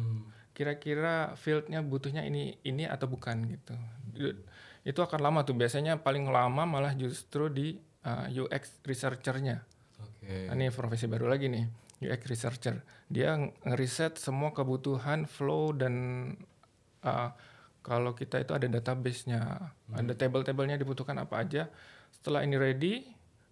Kira-kira 0.54 1.34
field-nya 1.34 1.82
butuhnya 1.82 2.22
ini 2.22 2.54
ini 2.62 2.86
atau 2.86 3.10
bukan 3.10 3.50
gitu. 3.50 3.74
Itu 4.86 5.02
akan 5.02 5.18
lama 5.18 5.42
tuh. 5.42 5.58
Biasanya 5.58 5.98
paling 5.98 6.30
lama 6.30 6.70
malah 6.70 6.94
justru 6.94 7.50
di 7.50 7.82
uh, 8.06 8.30
UX 8.30 8.78
researcher-nya. 8.86 9.66
Oke. 9.98 10.46
Nah, 10.46 10.54
ini 10.54 10.70
profesi 10.70 11.10
baru 11.10 11.26
lagi 11.26 11.50
nih, 11.50 11.66
UX 12.06 12.30
researcher. 12.30 12.78
Dia 13.10 13.34
ng- 13.34 13.58
ngeriset 13.66 14.22
semua 14.22 14.54
kebutuhan 14.54 15.26
flow 15.26 15.74
dan 15.74 15.94
uh, 17.02 17.34
kalau 17.82 18.12
kita 18.12 18.42
itu 18.42 18.52
ada 18.52 18.66
database-nya, 18.68 19.72
ada 19.94 20.12
table-tablenya 20.12 20.76
dibutuhkan 20.76 21.16
apa 21.16 21.40
aja. 21.40 21.72
Setelah 22.12 22.44
ini 22.44 22.56
ready, 22.58 22.94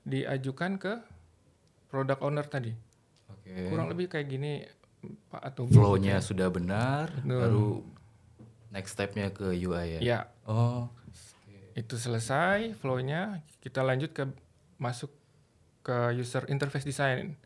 diajukan 0.04 0.76
ke 0.76 0.92
product 1.88 2.20
owner 2.20 2.44
tadi. 2.44 2.72
Oke. 3.32 3.70
Kurang 3.72 3.88
lebih 3.90 4.10
kayak 4.12 4.26
gini, 4.28 4.62
Pak 5.30 5.42
atau. 5.42 5.64
Flow-nya 5.70 6.18
sudah 6.20 6.50
benar, 6.50 7.10
Betul. 7.22 7.40
baru 7.40 7.66
next 8.74 8.92
step-nya 8.98 9.32
ke 9.32 9.54
UI 9.56 9.98
ya. 9.98 10.00
Ya, 10.02 10.20
Oh. 10.44 10.90
itu 11.76 12.00
selesai 12.00 12.72
flow-nya, 12.80 13.44
kita 13.60 13.84
lanjut 13.84 14.12
ke 14.16 14.24
masuk 14.80 15.12
ke 15.84 16.16
user 16.16 16.44
interface 16.48 16.84
design. 16.88 17.36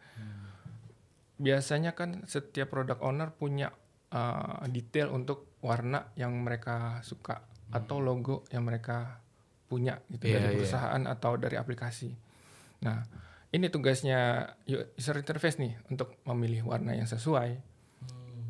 Biasanya 1.40 1.96
kan 1.96 2.24
setiap 2.28 2.68
product 2.68 3.00
owner 3.00 3.32
punya 3.32 3.72
uh, 4.10 4.62
detail 4.66 5.10
untuk 5.10 5.58
warna 5.60 6.10
yang 6.14 6.32
mereka 6.36 7.00
suka 7.00 7.42
atau 7.70 7.98
logo 7.98 8.42
yang 8.50 8.64
mereka 8.64 9.20
punya 9.66 10.02
gitu 10.10 10.26
Iya, 10.26 10.42
dari 10.42 10.46
iya. 10.50 10.58
perusahaan 10.58 11.02
atau 11.06 11.32
dari 11.36 11.54
aplikasi. 11.54 12.10
Nah, 12.82 12.98
ini 13.50 13.66
tugasnya 13.68 14.50
user 14.66 15.16
interface 15.16 15.58
nih 15.58 15.78
untuk 15.86 16.18
memilih 16.24 16.66
warna 16.66 16.94
yang 16.94 17.06
sesuai, 17.06 17.54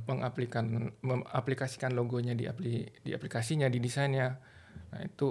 mengaplikan 0.09 0.91
mengaplikasikan 1.01 1.93
logonya 1.93 2.33
di 2.33 2.45
apli, 2.45 2.85
di 3.01 3.11
aplikasinya, 3.13 3.69
di 3.69 3.79
desainnya. 3.79 4.39
Nah, 4.91 5.01
itu 5.03 5.29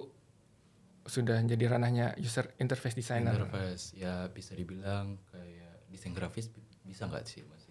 sudah 1.03 1.41
jadi 1.41 1.65
ranahnya 1.65 2.13
user 2.17 2.53
interface 2.57 2.93
designer. 2.93 3.33
Interface 3.33 3.97
ya 3.97 4.29
bisa 4.29 4.53
dibilang 4.53 5.17
kayak 5.25 5.89
desain 5.89 6.13
grafis 6.13 6.53
bi- 6.53 6.61
bisa 6.85 7.09
nggak 7.09 7.25
sih 7.25 7.41
mas 7.45 7.65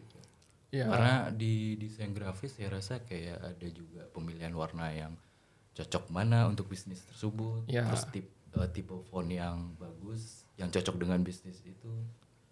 Ya, 0.69 0.85
Karena 0.85 1.33
di 1.33 1.81
desain 1.81 2.13
grafis 2.13 2.53
saya 2.53 2.69
rasa 2.69 3.01
kayak 3.01 3.41
ada 3.41 3.69
juga 3.69 4.05
pemilihan 4.13 4.53
warna 4.53 4.93
yang 4.93 5.17
cocok 5.73 6.13
mana 6.13 6.45
untuk 6.45 6.69
bisnis 6.69 7.01
tersebut, 7.07 7.65
Ya. 7.65 7.89
terus 7.89 8.05
tip, 8.11 8.29
eh, 8.29 8.69
tipe 8.69 8.93
font 9.09 9.25
yang 9.25 9.73
bagus, 9.77 10.45
yang 10.55 10.69
cocok 10.69 10.97
dengan 10.99 11.21
bisnis 11.23 11.61
itu. 11.63 11.93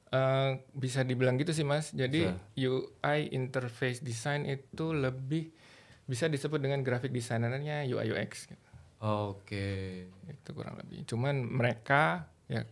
eh, 0.06 0.50
bisa 0.70 1.02
dibilang 1.02 1.34
gitu 1.34 1.50
sih 1.50 1.66
mas. 1.66 1.90
Jadi 1.90 2.30
Bisa. 2.30 2.38
UI 2.56 3.20
interface 3.34 3.98
design 4.00 4.46
itu 4.46 4.94
lebih 4.94 5.50
bisa 6.06 6.30
disebut 6.30 6.62
dengan 6.62 6.80
graphic 6.80 7.10
designernya 7.10 7.82
UI 7.84 8.14
UX. 8.14 8.46
gitu. 8.46 8.62
Oke, 9.02 10.06
itu 10.24 10.50
kurang 10.54 10.78
lebih 10.78 11.04
cuman 11.04 11.42
mereka 11.42 12.30
ya 12.46 12.62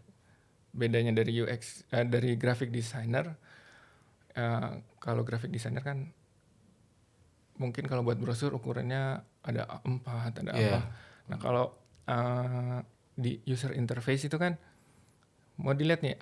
bedanya 0.70 1.10
dari 1.12 1.34
UX 1.36 1.84
eh, 1.90 2.06
dari 2.06 2.38
graphic 2.38 2.70
designer 2.70 3.34
eh, 4.34 4.70
kalau 4.98 5.22
graphic 5.22 5.50
designer 5.50 5.80
kan 5.80 6.10
mungkin 7.54 7.86
kalau 7.86 8.02
buat 8.02 8.18
brosur 8.18 8.50
ukurannya 8.50 9.22
ada 9.40 9.62
A4 9.80 10.06
ada 10.42 10.52
Iya. 10.52 10.74
apa 10.74 10.78
nah 11.24 11.38
kalau 11.38 11.70
eh, 12.04 12.78
di 13.14 13.38
user 13.46 13.72
interface 13.72 14.26
itu 14.26 14.36
kan 14.36 14.58
mau 15.56 15.70
dilihat 15.70 16.02
nih 16.02 16.18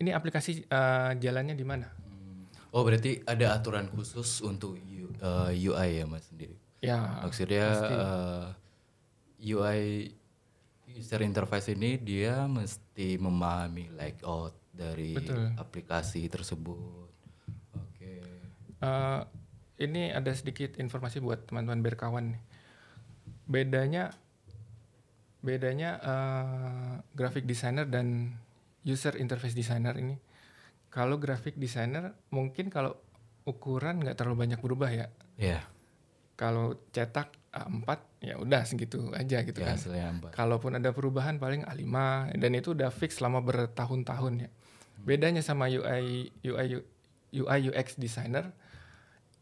ini 0.00 0.10
aplikasi 0.10 0.64
eh, 0.64 1.10
jalannya 1.16 1.52
di 1.52 1.62
mana 1.62 1.88
Hmm. 1.92 2.48
Oh 2.72 2.80
berarti 2.82 3.20
ada 3.22 3.52
aturan 3.52 3.84
khusus 3.86 4.40
untuk 4.40 4.80
U- 4.80 5.12
eh, 5.12 5.52
UI 5.62 6.00
ya 6.00 6.04
mas 6.08 6.24
sendiri? 6.24 6.56
ya 6.80 7.20
Maksudnya 7.20 7.68
pasti. 7.68 7.94
eh, 7.94 8.46
UI 9.52 9.80
user 10.88 11.20
interface 11.20 11.68
ini 11.70 12.00
dia 12.00 12.48
mesti 12.48 13.16
memahami 13.16 13.92
layout 13.92 14.56
dari 14.72 15.12
Betul. 15.12 15.52
aplikasi 15.54 16.24
tersebut. 16.26 17.11
Eh, 18.82 19.20
ini 19.82 20.10
ada 20.10 20.30
sedikit 20.34 20.78
informasi 20.78 21.22
buat 21.22 21.46
teman-teman 21.46 21.82
berkawan 21.82 22.34
nih. 22.34 22.42
Bedanya 23.46 24.10
bedanya 25.42 25.90
eh, 26.02 26.94
graphic 27.14 27.46
designer 27.46 27.86
dan 27.86 28.34
user 28.82 29.14
interface 29.18 29.54
designer 29.54 29.94
ini. 29.94 30.18
Kalau 30.90 31.16
graphic 31.16 31.56
designer 31.56 32.12
mungkin 32.34 32.68
kalau 32.68 32.98
ukuran 33.46 34.02
nggak 34.02 34.18
terlalu 34.18 34.46
banyak 34.46 34.60
berubah 34.60 34.90
ya. 34.90 35.06
Ya, 35.38 35.64
Kalau 36.36 36.78
cetak 36.94 37.34
A4 37.52 37.88
ya 38.22 38.34
udah 38.38 38.62
segitu 38.66 39.10
aja 39.14 39.42
gitu 39.42 39.58
ya 39.62 39.74
kan. 39.74 39.78
Kalaupun 40.30 40.78
ada 40.78 40.90
perubahan 40.94 41.38
paling 41.38 41.66
A5 41.66 41.86
dan 42.38 42.50
itu 42.54 42.74
udah 42.74 42.90
fix 42.90 43.18
selama 43.18 43.42
bertahun-tahun 43.42 44.46
ya. 44.46 44.50
Bedanya 45.02 45.42
sama 45.42 45.66
UI 45.66 46.30
UI 46.44 46.68
UI 47.32 47.60
UX 47.72 47.96
designer 47.98 48.52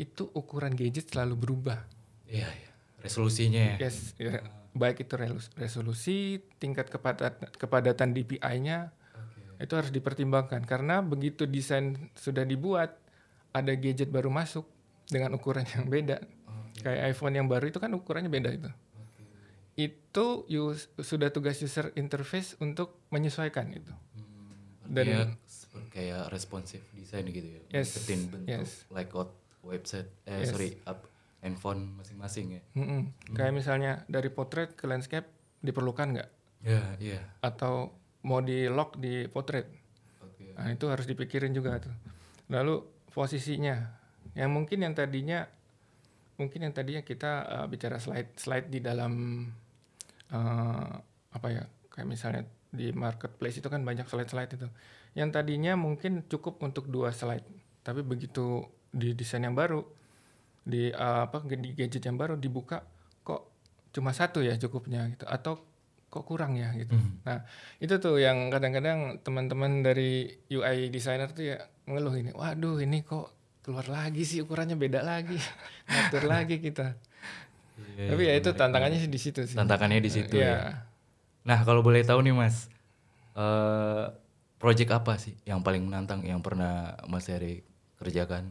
itu 0.01 0.33
ukuran 0.33 0.73
gadget 0.73 1.13
selalu 1.13 1.37
berubah. 1.37 1.85
Iya, 2.25 2.49
ya. 2.49 2.71
resolusinya 3.05 3.77
ya. 3.77 3.89
Yes, 3.89 4.17
ya, 4.17 4.41
baik 4.73 5.05
itu 5.05 5.15
resolusi, 5.57 6.41
tingkat 6.57 6.89
kepadatan 6.89 7.49
kepadatan 7.53 8.13
DPI-nya 8.13 8.93
Oke. 9.17 9.65
itu 9.65 9.73
harus 9.77 9.93
dipertimbangkan 9.93 10.65
karena 10.65 11.01
begitu 11.01 11.45
desain 11.45 12.13
sudah 12.17 12.45
dibuat 12.45 12.97
ada 13.53 13.73
gadget 13.77 14.09
baru 14.09 14.29
masuk 14.33 14.65
dengan 15.09 15.37
ukuran 15.37 15.65
yang 15.69 15.89
beda. 15.89 16.21
Oke. 16.45 16.85
Kayak 16.87 17.13
iPhone 17.13 17.35
yang 17.37 17.49
baru 17.49 17.69
itu 17.69 17.81
kan 17.81 17.93
ukurannya 17.93 18.29
beda 18.29 18.53
itu. 18.53 18.71
Itu 19.81 20.45
us- 20.47 20.93
sudah 21.01 21.33
tugas 21.33 21.57
user 21.61 21.93
interface 21.97 22.53
untuk 22.61 23.01
menyesuaikan 23.09 23.73
itu. 23.73 23.93
Hmm, 24.13 24.93
Dan- 24.93 25.41
seperti 25.49 25.89
kayak 25.89 26.29
responsive 26.29 26.85
design 26.93 27.25
gitu 27.33 27.49
ya. 27.49 27.61
Yes, 27.81 27.97
bentuk 28.05 28.45
yes. 28.45 28.85
layout 28.93 29.40
website 29.65 30.09
eh 30.25 30.45
Yes. 30.45 30.53
sorry 30.53 30.77
up 30.89 31.07
handphone 31.41 31.97
masing-masing 31.97 32.61
ya. 32.61 32.63
Mm-mm. 32.77 33.13
Kayak 33.33 33.53
misalnya 33.57 33.93
dari 34.07 34.29
portrait 34.29 34.77
ke 34.77 34.85
landscape 34.85 35.25
diperlukan 35.65 36.13
nggak? 36.13 36.31
Ya, 36.61 36.85
iya. 37.01 37.21
Atau 37.41 37.97
mau 38.29 38.45
di 38.45 38.69
lock 38.69 39.01
di 39.01 39.25
portrait? 39.25 39.65
Oke. 40.21 40.53
Nah 40.53 40.69
itu 40.69 40.85
harus 40.93 41.09
dipikirin 41.09 41.57
juga 41.57 41.81
tuh. 41.81 41.97
Lalu 42.53 42.85
posisinya, 43.09 43.89
yang 44.37 44.53
mungkin 44.53 44.85
yang 44.85 44.93
tadinya 44.93 45.49
mungkin 46.37 46.69
yang 46.69 46.73
tadinya 46.77 47.01
kita 47.05 47.33
uh, 47.49 47.67
bicara 47.69 47.97
slide 48.01 48.37
slide 48.37 48.69
di 48.69 48.81
dalam 48.81 49.45
uh, 50.33 50.93
apa 51.33 51.49
ya 51.49 51.65
kayak 51.93 52.09
misalnya 52.09 52.43
di 52.71 52.93
marketplace 52.95 53.59
itu 53.59 53.69
kan 53.73 53.83
banyak 53.83 54.07
slide-slide 54.07 54.61
itu. 54.61 54.69
Yang 55.17 55.31
tadinya 55.41 55.75
mungkin 55.75 56.23
cukup 56.31 56.63
untuk 56.63 56.87
dua 56.87 57.11
slide, 57.11 57.45
tapi 57.83 58.07
begitu 58.07 58.63
di 58.91 59.15
desain 59.15 59.43
yang 59.43 59.55
baru 59.55 59.83
di 60.67 60.91
uh, 60.93 61.27
apa 61.31 61.43
di 61.47 61.73
gadget 61.73 62.05
yang 62.05 62.21
baru 62.21 62.37
dibuka 62.37 62.85
kok 63.25 63.49
cuma 63.91 64.13
satu 64.13 64.43
ya 64.45 64.55
cukupnya 64.61 65.09
gitu 65.11 65.25
atau 65.27 65.63
kok 66.11 66.27
kurang 66.27 66.59
ya 66.59 66.75
gitu. 66.75 66.91
Hmm. 66.99 67.23
Nah, 67.23 67.47
itu 67.79 67.95
tuh 68.03 68.19
yang 68.19 68.51
kadang-kadang 68.51 69.23
teman-teman 69.23 69.87
dari 69.87 70.27
UI 70.51 70.91
designer 70.91 71.31
tuh 71.31 71.55
ya 71.55 71.57
mengeluh 71.87 72.19
ini, 72.19 72.31
waduh 72.35 72.83
ini 72.83 73.07
kok 73.07 73.31
keluar 73.63 73.87
lagi 73.87 74.27
sih 74.27 74.43
ukurannya 74.43 74.75
beda 74.75 75.07
lagi, 75.07 75.39
ngatur 75.91 76.27
lagi 76.27 76.59
kita. 76.59 76.99
Iya, 77.97 78.13
Tapi 78.13 78.23
iya, 78.27 78.33
ya 78.35 78.41
itu 78.43 78.51
menarik 78.51 78.59
tantangannya 78.61 78.99
sih 78.99 79.11
di 79.11 79.21
situ 79.23 79.41
sih. 79.47 79.55
Tantangannya 79.57 80.03
di 80.03 80.11
situ 80.11 80.35
Iya. 80.35 80.51
ya. 80.51 80.59
Nah, 81.47 81.59
kalau 81.63 81.81
boleh 81.81 82.03
tahu 82.03 82.27
nih 82.27 82.35
Mas, 82.35 82.67
eh 83.39 84.05
project 84.61 84.91
apa 84.93 85.17
sih 85.17 85.39
yang 85.49 85.63
paling 85.65 85.87
menantang 85.87 86.21
yang 86.27 86.43
pernah 86.43 86.99
Mas 87.07 87.31
Heri 87.31 87.63
kerjakan? 88.03 88.51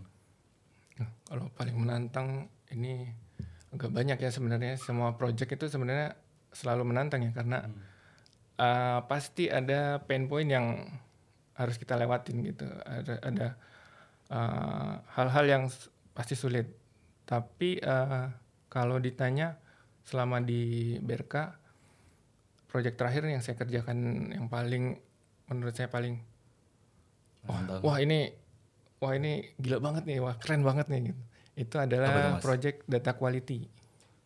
Nah, 0.99 1.09
Kalau 1.25 1.47
paling 1.55 1.75
menantang 1.79 2.51
ini 2.69 3.07
agak 3.71 3.89
banyak 3.93 4.17
ya 4.19 4.29
sebenarnya 4.33 4.75
semua 4.77 5.15
project 5.15 5.55
itu 5.55 5.65
sebenarnya 5.69 6.17
selalu 6.49 6.89
menantang 6.89 7.21
ya 7.21 7.31
karena 7.31 7.69
uh, 8.57 9.05
pasti 9.05 9.45
ada 9.47 10.01
pain 10.03 10.25
point 10.25 10.49
yang 10.49 10.89
harus 11.55 11.77
kita 11.77 11.95
lewatin 11.99 12.41
gitu. 12.45 12.65
Ada 12.83 13.13
ada 13.21 13.47
uh, 14.33 14.93
hal-hal 15.15 15.45
yang 15.45 15.63
s- 15.69 15.89
pasti 16.17 16.33
sulit. 16.33 16.65
Tapi 17.29 17.77
uh, 17.79 18.33
kalau 18.67 18.97
ditanya 18.97 19.57
selama 20.01 20.41
di 20.41 20.97
Berka 20.97 21.53
project 22.69 22.97
terakhir 22.97 23.25
yang 23.29 23.41
saya 23.41 23.57
kerjakan 23.57 24.29
yang 24.33 24.45
paling 24.49 24.97
menurut 25.49 25.73
saya 25.73 25.89
paling 25.89 26.21
wah, 27.45 27.61
wah 27.81 27.97
ini 28.01 28.29
wah 28.99 29.15
ini 29.15 29.43
gila 29.57 29.79
banget 29.79 30.03
nih, 30.05 30.19
wah 30.19 30.35
keren 30.37 30.61
banget 30.61 30.87
nih 30.91 31.11
gitu. 31.11 31.21
Itu 31.59 31.75
adalah 31.75 32.39
Mas? 32.39 32.43
project 32.43 32.87
data 32.87 33.11
quality 33.15 33.67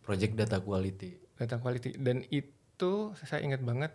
Project 0.04 0.34
data 0.36 0.58
quality. 0.62 1.12
data 1.34 1.58
quality 1.58 1.98
dan 1.98 2.22
itu 2.30 2.94
saya 3.26 3.42
ingat 3.42 3.66
banget 3.66 3.90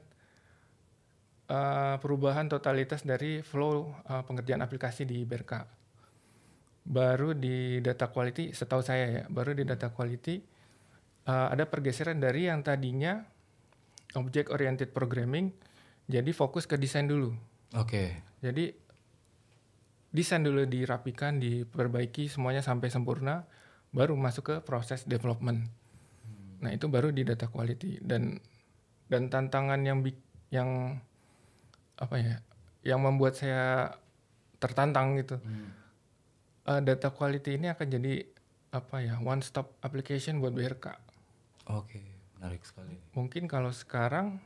eh, 1.46 1.96
perubahan 2.02 2.50
totalitas 2.50 3.06
dari 3.06 3.40
flow 3.40 3.94
eh, 4.04 4.22
pengerjaan 4.26 4.60
aplikasi 4.60 5.06
di 5.06 5.22
Berka 5.22 5.64
baru 6.88 7.36
di 7.36 7.78
data 7.84 8.08
quality 8.08 8.56
setahu 8.56 8.80
saya 8.80 9.04
ya 9.06 9.22
baru 9.28 9.52
di 9.52 9.62
data 9.68 9.92
quality 9.92 10.34
eh, 11.28 11.46
ada 11.52 11.68
pergeseran 11.68 12.18
dari 12.18 12.48
yang 12.48 12.64
tadinya 12.64 13.20
object 14.16 14.48
oriented 14.48 14.90
programming 14.90 15.52
jadi 16.08 16.32
fokus 16.32 16.64
ke 16.64 16.80
desain 16.80 17.04
dulu 17.06 17.36
Oke. 17.76 18.16
jadi 18.40 18.72
desain 20.14 20.40
dulu 20.40 20.64
dirapikan, 20.64 21.36
diperbaiki 21.40 22.28
semuanya 22.32 22.64
sampai 22.64 22.88
sempurna, 22.88 23.44
baru 23.92 24.16
masuk 24.16 24.44
ke 24.44 24.56
proses 24.64 25.04
development. 25.04 25.68
Nah 26.58 26.70
itu 26.74 26.90
baru 26.90 27.14
di 27.14 27.22
data 27.22 27.46
quality 27.46 28.02
dan 28.02 28.40
dan 29.08 29.32
tantangan 29.32 29.80
yang 29.84 30.04
yang 30.48 31.00
apa 31.98 32.16
ya, 32.20 32.36
yang 32.84 33.00
membuat 33.02 33.36
saya 33.36 33.96
tertantang 34.58 35.18
gitu. 35.18 35.38
Hmm. 35.40 35.70
Eh, 36.68 36.80
data 36.84 37.08
quality 37.08 37.56
ini 37.56 37.72
akan 37.72 37.86
jadi 37.88 38.26
apa 38.68 39.00
ya 39.00 39.16
one 39.24 39.40
stop 39.40 39.80
application 39.80 40.44
buat 40.44 40.52
BRK. 40.52 40.92
Oke, 41.72 42.00
menarik 42.36 42.60
sekali. 42.64 42.96
Mungkin 43.16 43.48
kalau 43.48 43.72
sekarang 43.72 44.40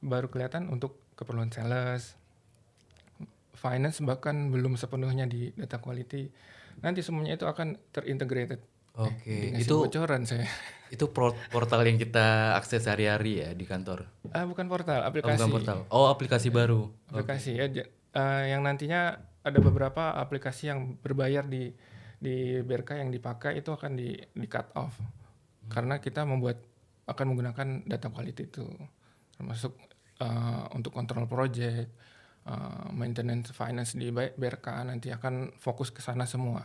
baru 0.00 0.32
kelihatan 0.32 0.72
untuk 0.72 0.96
keperluan 1.18 1.52
sales, 1.52 2.16
finance 3.58 3.98
bahkan 4.00 4.48
belum 4.48 4.78
sepenuhnya 4.78 5.26
di 5.26 5.50
data 5.52 5.82
quality. 5.82 6.30
Nanti 6.78 7.02
semuanya 7.02 7.34
itu 7.34 7.44
akan 7.44 7.74
terintegrated. 7.90 8.62
Oke, 8.98 9.54
Dikasih 9.54 9.62
itu 9.62 9.74
bocoran 9.78 10.22
saya. 10.26 10.46
itu 10.94 11.04
portal 11.52 11.80
yang 11.86 11.98
kita 11.98 12.58
akses 12.58 12.86
hari-hari 12.86 13.42
ya 13.42 13.50
di 13.54 13.62
kantor. 13.62 14.06
Ah 14.34 14.42
bukan 14.42 14.66
portal, 14.66 15.02
Oh, 15.02 15.08
aplikasi. 15.10 15.38
bukan 15.38 15.50
portal. 15.50 15.78
Oh, 15.90 16.06
aplikasi 16.10 16.48
baru. 16.50 16.90
Aplikasi 17.10 17.58
ya. 17.58 17.66
ja- 17.70 17.90
uh, 18.14 18.42
yang 18.46 18.66
nantinya 18.66 19.18
ada 19.42 19.58
beberapa 19.58 20.14
aplikasi 20.18 20.70
yang 20.70 20.98
berbayar 20.98 21.46
di 21.46 21.70
di 22.18 22.58
BRK 22.58 22.98
yang 23.06 23.10
dipakai 23.14 23.62
itu 23.62 23.70
akan 23.70 23.94
di 23.94 24.18
di 24.18 24.46
cut 24.50 24.74
off 24.74 24.98
karena 25.70 26.02
kita 26.02 26.26
membuat 26.26 26.58
akan 27.06 27.24
menggunakan 27.32 27.68
data 27.86 28.10
quality 28.10 28.50
itu 28.50 28.66
termasuk 29.38 29.78
uh, 30.18 30.66
untuk 30.74 30.90
kontrol 30.90 31.30
project, 31.30 31.94
uh, 32.48 32.88
maintenance 32.96 33.52
finance 33.52 33.92
di 33.94 34.08
BRK 34.12 34.66
nanti 34.88 35.12
akan 35.12 35.52
fokus 35.60 35.92
ke 35.92 36.00
sana 36.00 36.24
semua. 36.24 36.64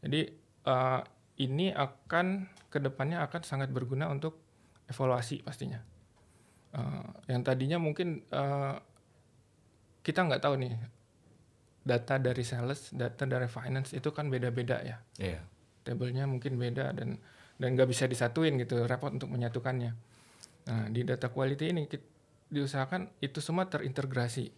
Jadi 0.00 0.32
uh, 0.66 1.00
ini 1.38 1.70
akan 1.70 2.48
ke 2.72 2.80
depannya 2.80 3.20
akan 3.20 3.40
sangat 3.44 3.68
berguna 3.68 4.08
untuk 4.08 4.40
evaluasi 4.88 5.44
pastinya. 5.44 5.80
Uh, 6.72 7.04
yang 7.28 7.44
tadinya 7.44 7.76
mungkin 7.76 8.24
uh, 8.32 8.80
kita 10.00 10.24
nggak 10.24 10.40
tahu 10.40 10.56
nih 10.56 10.72
data 11.82 12.16
dari 12.16 12.44
sales, 12.46 12.90
data 12.94 13.28
dari 13.28 13.46
finance 13.46 13.92
itu 13.92 14.08
kan 14.10 14.32
beda-beda 14.32 14.80
ya. 14.80 14.96
Yeah. 15.20 15.44
Tabelnya 15.82 16.24
mungkin 16.24 16.56
beda 16.56 16.94
dan 16.96 17.20
dan 17.60 17.68
nggak 17.76 17.90
bisa 17.90 18.08
disatuin 18.08 18.56
gitu, 18.58 18.88
repot 18.88 19.12
untuk 19.12 19.28
menyatukannya. 19.30 19.92
Nah 20.66 20.86
di 20.90 21.02
data 21.04 21.28
quality 21.28 21.74
ini 21.74 21.82
kita, 21.90 22.06
diusahakan 22.52 23.08
itu 23.24 23.40
semua 23.40 23.66
terintegrasi. 23.66 24.52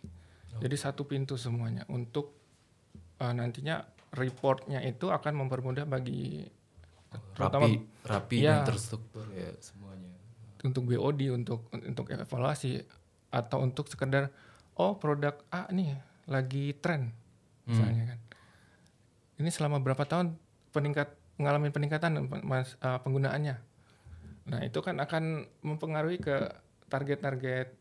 Jadi 0.63 0.77
satu 0.79 1.09
pintu 1.09 1.35
semuanya 1.35 1.83
untuk 1.91 2.35
uh, 3.19 3.33
nantinya 3.35 3.83
reportnya 4.15 4.79
itu 4.87 5.11
akan 5.11 5.45
mempermudah 5.45 5.87
bagi 5.87 6.47
rapi 7.39 7.79
rapi 8.07 8.37
ya, 8.43 8.63
dan 8.63 8.75
terstruktur 8.75 9.27
ya 9.35 9.51
semuanya. 9.59 10.15
Untuk 10.65 10.89
BOD 10.89 11.21
untuk 11.35 11.69
untuk 11.75 12.09
evaluasi 12.11 12.81
atau 13.35 13.61
untuk 13.61 13.91
sekedar 13.91 14.31
oh 14.79 14.97
produk 14.97 15.35
A 15.51 15.69
nih 15.75 15.99
lagi 16.31 16.73
tren 16.79 17.11
hmm. 17.11 17.67
misalnya 17.67 18.03
hmm. 18.03 18.11
kan. 18.15 18.21
Ini 19.43 19.51
selama 19.51 19.83
berapa 19.83 20.07
tahun 20.07 20.39
peningkat 20.71 21.11
mengalami 21.39 21.75
peningkatan 21.75 22.31
mas 22.47 22.79
uh, 22.79 23.03
penggunaannya. 23.03 23.59
Nah, 24.45 24.61
itu 24.61 24.79
kan 24.85 25.01
akan 25.01 25.49
mempengaruhi 25.65 26.21
ke 26.21 26.37
target-target 26.93 27.73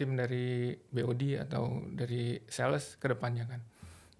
tim 0.00 0.16
dari 0.16 0.72
BOD 0.88 1.44
atau 1.44 1.84
dari 1.92 2.40
sales 2.48 2.96
ke 2.96 3.12
depannya 3.12 3.44
kan. 3.44 3.60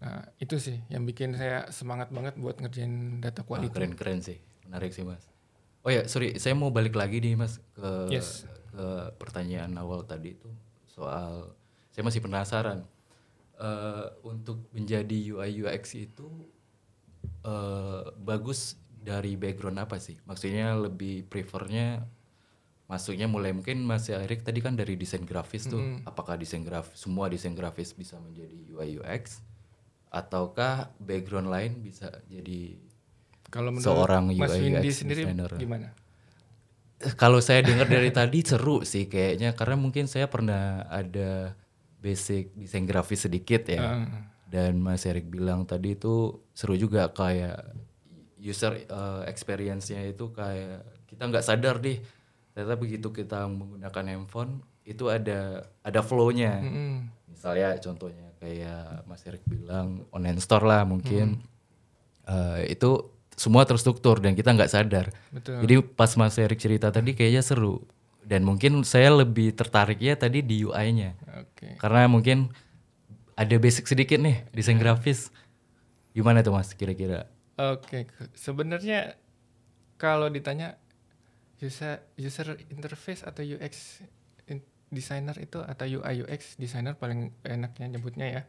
Nah, 0.00 0.20
itu 0.36 0.60
sih 0.60 0.76
yang 0.92 1.08
bikin 1.08 1.32
saya 1.36 1.68
semangat 1.72 2.12
banget 2.12 2.36
buat 2.36 2.60
ngerjain 2.60 3.24
data 3.24 3.40
quality. 3.40 3.72
Keren-keren 3.72 4.20
sih. 4.20 4.36
Menarik 4.68 4.92
sih, 4.92 5.04
Mas. 5.04 5.24
Oh 5.80 5.88
ya, 5.88 6.04
sorry, 6.04 6.36
saya 6.36 6.52
mau 6.52 6.68
balik 6.68 6.92
lagi 6.92 7.24
nih, 7.24 7.40
Mas, 7.40 7.56
ke 7.72 8.12
yes. 8.12 8.44
ke 8.68 8.86
pertanyaan 9.16 9.72
awal 9.80 10.04
tadi 10.04 10.36
itu 10.36 10.52
soal 10.84 11.56
saya 11.88 12.04
masih 12.04 12.20
penasaran 12.20 12.84
uh, 13.56 14.12
untuk 14.20 14.68
menjadi 14.76 15.32
UI 15.32 15.64
UX 15.64 15.96
itu 15.96 16.28
uh, 17.48 18.12
bagus 18.20 18.76
dari 19.00 19.40
background 19.40 19.80
apa 19.80 19.96
sih? 19.96 20.20
Maksudnya 20.28 20.76
lebih 20.76 21.24
prefernya 21.28 22.04
masuknya 22.90 23.30
mulai 23.30 23.54
mungkin 23.54 23.86
Mas 23.86 24.10
Erik 24.10 24.42
tadi 24.42 24.58
kan 24.58 24.74
dari 24.74 24.98
desain 24.98 25.22
grafis 25.22 25.70
tuh, 25.70 25.78
mm. 25.78 26.10
apakah 26.10 26.34
desain 26.34 26.66
grafis 26.66 27.06
semua 27.06 27.30
desain 27.30 27.54
grafis 27.54 27.94
bisa 27.94 28.18
menjadi 28.18 28.58
UI 28.74 28.98
UX 28.98 29.38
ataukah 30.10 30.90
background 30.98 31.54
lain 31.54 31.78
bisa 31.78 32.10
jadi 32.26 32.74
kalau 33.46 33.70
seorang 33.78 34.34
UI 34.34 34.42
Mas 34.42 34.58
Windy 34.58 34.90
UX 34.90 35.06
sendiri 35.06 35.22
designer. 35.22 35.54
gimana? 35.54 35.88
Kalau 37.14 37.38
saya 37.38 37.62
dengar 37.62 37.86
dari 37.86 38.10
tadi 38.10 38.42
seru 38.50 38.82
sih 38.82 39.06
kayaknya 39.06 39.54
karena 39.54 39.78
mungkin 39.78 40.10
saya 40.10 40.26
pernah 40.26 40.90
ada 40.90 41.54
basic 42.02 42.50
desain 42.58 42.82
grafis 42.90 43.30
sedikit 43.30 43.70
ya. 43.70 44.02
Uh. 44.02 44.06
Dan 44.50 44.82
Mas 44.82 45.06
Erik 45.06 45.30
bilang 45.30 45.62
tadi 45.62 45.94
itu 45.94 46.42
seru 46.58 46.74
juga 46.74 47.06
kayak 47.14 47.70
user 48.42 48.82
uh, 48.90 49.22
experience-nya 49.30 50.02
itu 50.10 50.34
kayak 50.34 50.82
kita 51.06 51.22
nggak 51.30 51.46
sadar 51.46 51.78
deh 51.78 52.02
ternyata 52.60 52.76
begitu 52.76 53.08
kita 53.08 53.48
menggunakan 53.48 54.04
handphone 54.04 54.60
itu 54.84 55.08
ada 55.08 55.64
ada 55.80 56.04
flow-nya 56.04 56.60
mm 56.60 56.68
-hmm. 56.68 56.92
misalnya 57.32 57.72
contohnya 57.80 58.28
kayak 58.36 59.08
Mas 59.08 59.24
Erik 59.24 59.40
bilang 59.48 60.04
online 60.12 60.44
store 60.44 60.68
lah 60.68 60.84
mungkin 60.84 61.40
mm. 61.40 62.28
uh, 62.28 62.60
itu 62.68 63.08
semua 63.32 63.64
terstruktur 63.64 64.20
dan 64.20 64.36
kita 64.36 64.52
nggak 64.52 64.68
sadar 64.68 65.08
Betul. 65.32 65.64
jadi 65.64 65.74
pas 65.80 66.12
Mas 66.20 66.36
Erik 66.36 66.60
cerita 66.60 66.92
tadi 66.92 67.16
kayaknya 67.16 67.40
seru 67.40 67.80
dan 68.28 68.44
mungkin 68.44 68.84
saya 68.84 69.08
lebih 69.08 69.56
tertarik 69.56 69.96
ya 69.96 70.12
tadi 70.20 70.44
di 70.44 70.60
UI-nya 70.60 71.16
okay. 71.32 71.80
karena 71.80 72.12
mungkin 72.12 72.52
ada 73.40 73.56
basic 73.56 73.88
sedikit 73.88 74.20
nih 74.20 74.44
desain 74.52 74.76
yeah. 74.76 74.84
grafis 74.84 75.32
gimana 76.12 76.44
tuh 76.44 76.52
Mas 76.52 76.76
kira-kira 76.76 77.24
Oke, 77.60 78.08
okay. 78.08 78.32
sebenarnya 78.32 79.20
kalau 80.00 80.32
ditanya 80.32 80.79
user 81.60 82.00
user 82.16 82.56
interface 82.72 83.22
atau 83.24 83.44
UX 83.44 84.00
designer 84.90 85.38
itu 85.38 85.62
atau 85.62 85.86
UI 85.86 86.26
UX 86.26 86.58
designer 86.58 86.98
paling 86.98 87.30
enaknya 87.46 87.86
nyebutnya 87.86 88.26
ya 88.26 88.42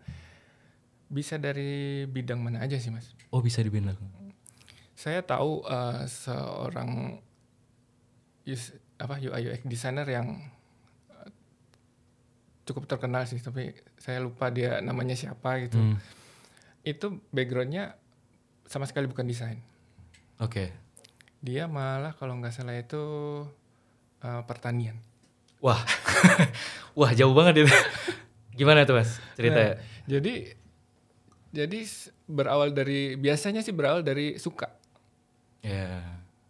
bisa 1.12 1.38
dari 1.38 2.08
bidang 2.08 2.42
mana 2.42 2.64
aja 2.66 2.80
sih 2.82 2.90
mas? 2.90 3.14
Oh 3.30 3.44
bisa 3.44 3.62
di 3.62 3.70
bidang. 3.70 4.00
Saya 4.96 5.22
tahu 5.22 5.62
uh, 5.68 6.08
seorang 6.08 7.20
use, 8.48 8.80
apa 8.98 9.20
UI 9.20 9.54
UX 9.54 9.62
designer 9.68 10.08
yang 10.08 10.40
uh, 11.12 11.30
cukup 12.64 12.88
terkenal 12.88 13.28
sih 13.28 13.38
tapi 13.44 13.76
saya 14.00 14.24
lupa 14.24 14.50
dia 14.50 14.80
namanya 14.80 15.14
siapa 15.14 15.68
gitu. 15.68 15.78
Hmm. 15.78 16.00
Itu 16.82 17.22
backgroundnya 17.30 18.00
sama 18.66 18.88
sekali 18.88 19.06
bukan 19.06 19.28
desain. 19.28 19.60
Oke. 20.40 20.48
Okay 20.48 20.91
dia 21.42 21.66
malah 21.66 22.14
kalau 22.14 22.38
nggak 22.38 22.54
salah 22.54 22.78
itu 22.78 23.04
uh, 24.22 24.42
pertanian. 24.46 25.02
Wah, 25.62 25.82
wah 26.98 27.12
jauh 27.14 27.34
banget 27.34 27.66
itu. 27.66 27.74
Gimana 28.54 28.86
tuh 28.86 29.02
mas 29.02 29.18
cerita? 29.34 29.58
Nah, 29.58 29.74
jadi 30.06 30.54
jadi 31.52 31.80
berawal 32.30 32.72
dari 32.72 33.18
biasanya 33.18 33.66
sih 33.66 33.74
berawal 33.74 34.06
dari 34.06 34.38
suka. 34.38 34.70
Ya. 35.66 35.74
Yeah. 35.74 36.02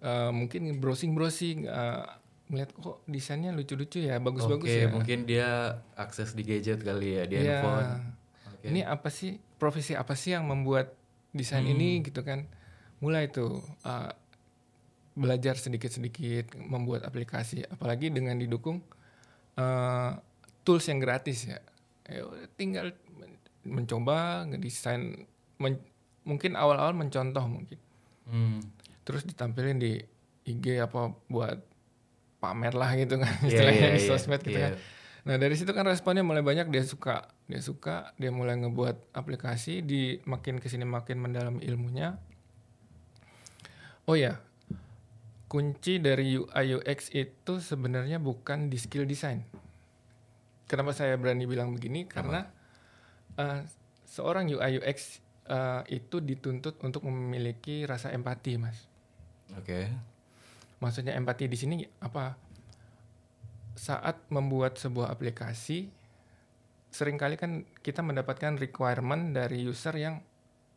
Uh, 0.02 0.32
mungkin 0.34 0.82
browsing 0.82 1.14
browsing 1.14 1.70
uh, 1.70 2.22
melihat 2.50 2.74
kok 2.74 3.06
desainnya 3.06 3.54
lucu-lucu 3.56 4.02
ya, 4.02 4.18
bagus-bagus 4.20 4.68
okay, 4.68 4.84
ya. 4.84 4.90
mungkin 4.90 5.30
dia 5.30 5.80
akses 5.96 6.36
di 6.36 6.44
gadget 6.44 6.84
kali 6.84 7.16
ya 7.16 7.24
di 7.24 7.36
yeah. 7.40 7.64
handphone. 7.64 7.90
Okay. 8.60 8.68
Ini 8.76 8.82
apa 8.92 9.08
sih 9.08 9.40
profesi 9.56 9.96
apa 9.96 10.18
sih 10.20 10.36
yang 10.36 10.50
membuat 10.50 10.94
desain 11.32 11.64
hmm. 11.64 11.74
ini 11.78 11.90
gitu 12.04 12.28
kan? 12.28 12.50
Mulai 13.00 13.32
tuh 13.32 13.62
uh, 13.88 14.12
belajar 15.12 15.60
sedikit-sedikit 15.60 16.56
membuat 16.56 17.04
aplikasi 17.04 17.68
apalagi 17.68 18.08
dengan 18.08 18.40
didukung 18.40 18.80
uh, 19.60 20.16
tools 20.64 20.88
yang 20.88 21.04
gratis 21.04 21.52
ya. 21.52 21.60
ya 22.08 22.24
tinggal 22.56 22.96
mencoba 23.68 24.48
ngedesain 24.48 25.28
men, 25.62 25.78
mungkin 26.24 26.56
awal-awal 26.58 26.96
mencontoh 26.96 27.44
mungkin 27.46 27.78
hmm. 28.30 28.60
terus 29.04 29.28
ditampilin 29.28 29.78
di 29.78 30.00
IG 30.48 30.82
apa 30.82 31.14
buat 31.30 31.60
pamer 32.42 32.74
lah 32.74 32.98
gitu 32.98 33.22
kan 33.22 33.30
yeah, 33.46 33.50
istilahnya 33.50 33.86
yeah, 33.86 33.96
di 33.98 34.02
iya, 34.02 34.10
sosmed 34.10 34.42
yeah, 34.42 34.48
gitu 34.48 34.60
yeah. 34.60 34.74
kan 34.74 34.74
nah 35.22 35.36
dari 35.38 35.54
situ 35.54 35.70
kan 35.70 35.86
responnya 35.86 36.26
mulai 36.26 36.42
banyak 36.42 36.74
dia 36.74 36.82
suka 36.82 37.30
dia 37.46 37.62
suka 37.62 38.10
dia 38.18 38.34
mulai 38.34 38.58
ngebuat 38.58 39.14
aplikasi 39.14 39.86
di 39.86 40.18
makin 40.26 40.58
ke 40.58 40.66
sini 40.66 40.82
makin 40.82 41.22
mendalam 41.22 41.62
ilmunya 41.62 42.18
oh 44.10 44.18
ya 44.18 44.42
kunci 45.52 46.00
dari 46.00 46.40
UI 46.40 46.80
UX 46.80 47.12
itu 47.12 47.60
sebenarnya 47.60 48.24
bukan 48.24 48.72
di 48.72 48.80
skill 48.80 49.04
design. 49.04 49.44
Kenapa 50.64 50.96
saya 50.96 51.20
berani 51.20 51.44
bilang 51.44 51.76
begini? 51.76 52.08
Karena 52.08 52.48
uh, 53.36 53.60
seorang 54.08 54.48
UI 54.48 54.80
UX 54.80 55.20
uh, 55.52 55.84
eh, 55.84 56.00
itu 56.00 56.24
dituntut 56.24 56.80
untuk 56.88 57.04
memiliki 57.04 57.84
rasa 57.84 58.16
empati, 58.16 58.56
mas. 58.56 58.88
Oke. 59.60 59.68
Okay. 59.68 59.86
Maksudnya 60.80 61.20
empati 61.20 61.52
di 61.52 61.60
sini 61.60 61.84
apa? 62.00 62.40
Saat 63.76 64.32
membuat 64.32 64.80
sebuah 64.80 65.12
aplikasi, 65.12 65.92
sering 66.96 67.20
kali 67.20 67.36
kan 67.36 67.68
kita 67.84 68.00
mendapatkan 68.00 68.56
requirement 68.56 69.36
dari 69.36 69.68
user 69.68 70.00
yang 70.00 70.24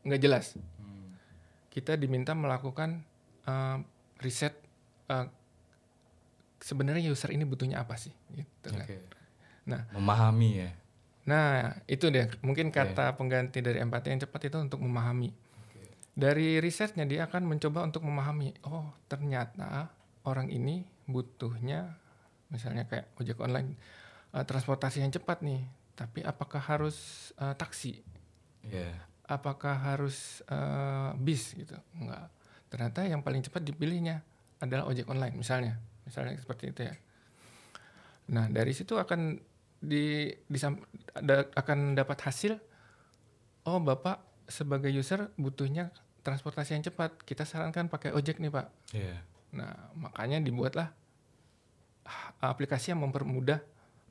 nggak 0.02 0.18
jelas. 0.18 0.58
Hmm. 0.58 1.14
Kita 1.70 1.94
diminta 1.94 2.34
melakukan 2.34 3.06
uh, 3.46 3.78
riset 4.18 4.63
uh, 5.14 5.26
sebenarnya 6.58 7.06
user 7.06 7.30
ini 7.30 7.46
butuhnya 7.46 7.84
apa 7.84 7.94
sih 7.94 8.10
gitu 8.34 8.74
kan. 8.74 8.88
Nah, 9.64 9.82
memahami 9.94 10.50
ya. 10.64 10.70
Nah, 11.24 11.72
itu 11.88 12.12
deh 12.12 12.28
mungkin 12.44 12.68
kata 12.68 13.16
pengganti 13.16 13.64
dari 13.64 13.80
empati 13.80 14.12
yang 14.12 14.20
cepat 14.24 14.52
itu 14.52 14.56
untuk 14.60 14.80
memahami. 14.84 15.32
Okay. 15.32 15.88
Dari 16.12 16.48
risetnya 16.60 17.08
dia 17.08 17.24
akan 17.24 17.48
mencoba 17.48 17.80
untuk 17.84 18.04
memahami, 18.04 18.52
oh 18.68 18.92
ternyata 19.08 19.88
orang 20.28 20.52
ini 20.52 20.84
butuhnya 21.08 21.96
misalnya 22.52 22.84
kayak 22.88 23.12
ojek 23.20 23.40
online 23.40 23.76
uh, 24.36 24.44
transportasi 24.44 25.00
yang 25.04 25.12
cepat 25.12 25.40
nih. 25.44 25.64
tapi 25.94 26.26
apakah 26.26 26.58
harus 26.58 27.30
eh, 27.38 27.54
taksi? 27.54 28.02
Iya. 28.66 28.98
Apakah 29.30 29.78
harus 29.78 30.42
eh, 30.50 31.10
bis 31.22 31.54
gitu? 31.54 31.78
Enggak. 31.94 32.26
Ternyata 32.66 33.06
yang 33.06 33.22
paling 33.22 33.46
cepat 33.46 33.62
dipilihnya 33.62 34.26
adalah 34.64 34.88
ojek 34.88 35.06
online 35.06 35.36
misalnya. 35.36 35.78
Misalnya 36.04 36.36
seperti 36.40 36.72
itu 36.72 36.80
ya. 36.88 36.94
Nah, 38.32 38.48
dari 38.48 38.72
situ 38.72 38.96
akan 38.96 39.36
di, 39.84 40.32
disam- 40.48 40.80
ada, 41.12 41.44
akan 41.52 41.92
dapat 41.92 42.18
hasil 42.24 42.56
oh, 43.68 43.80
Bapak 43.80 44.20
sebagai 44.48 44.88
user 44.92 45.32
butuhnya 45.36 45.92
transportasi 46.24 46.76
yang 46.76 46.84
cepat. 46.84 47.20
Kita 47.24 47.44
sarankan 47.44 47.92
pakai 47.92 48.16
ojek 48.16 48.40
nih, 48.40 48.52
Pak. 48.52 48.66
Iya. 48.96 49.16
Nah, 49.54 49.72
makanya 49.96 50.40
dibuatlah 50.40 50.88
ah, 52.08 52.28
aplikasi 52.48 52.92
yang 52.96 53.04
mempermudah 53.04 53.60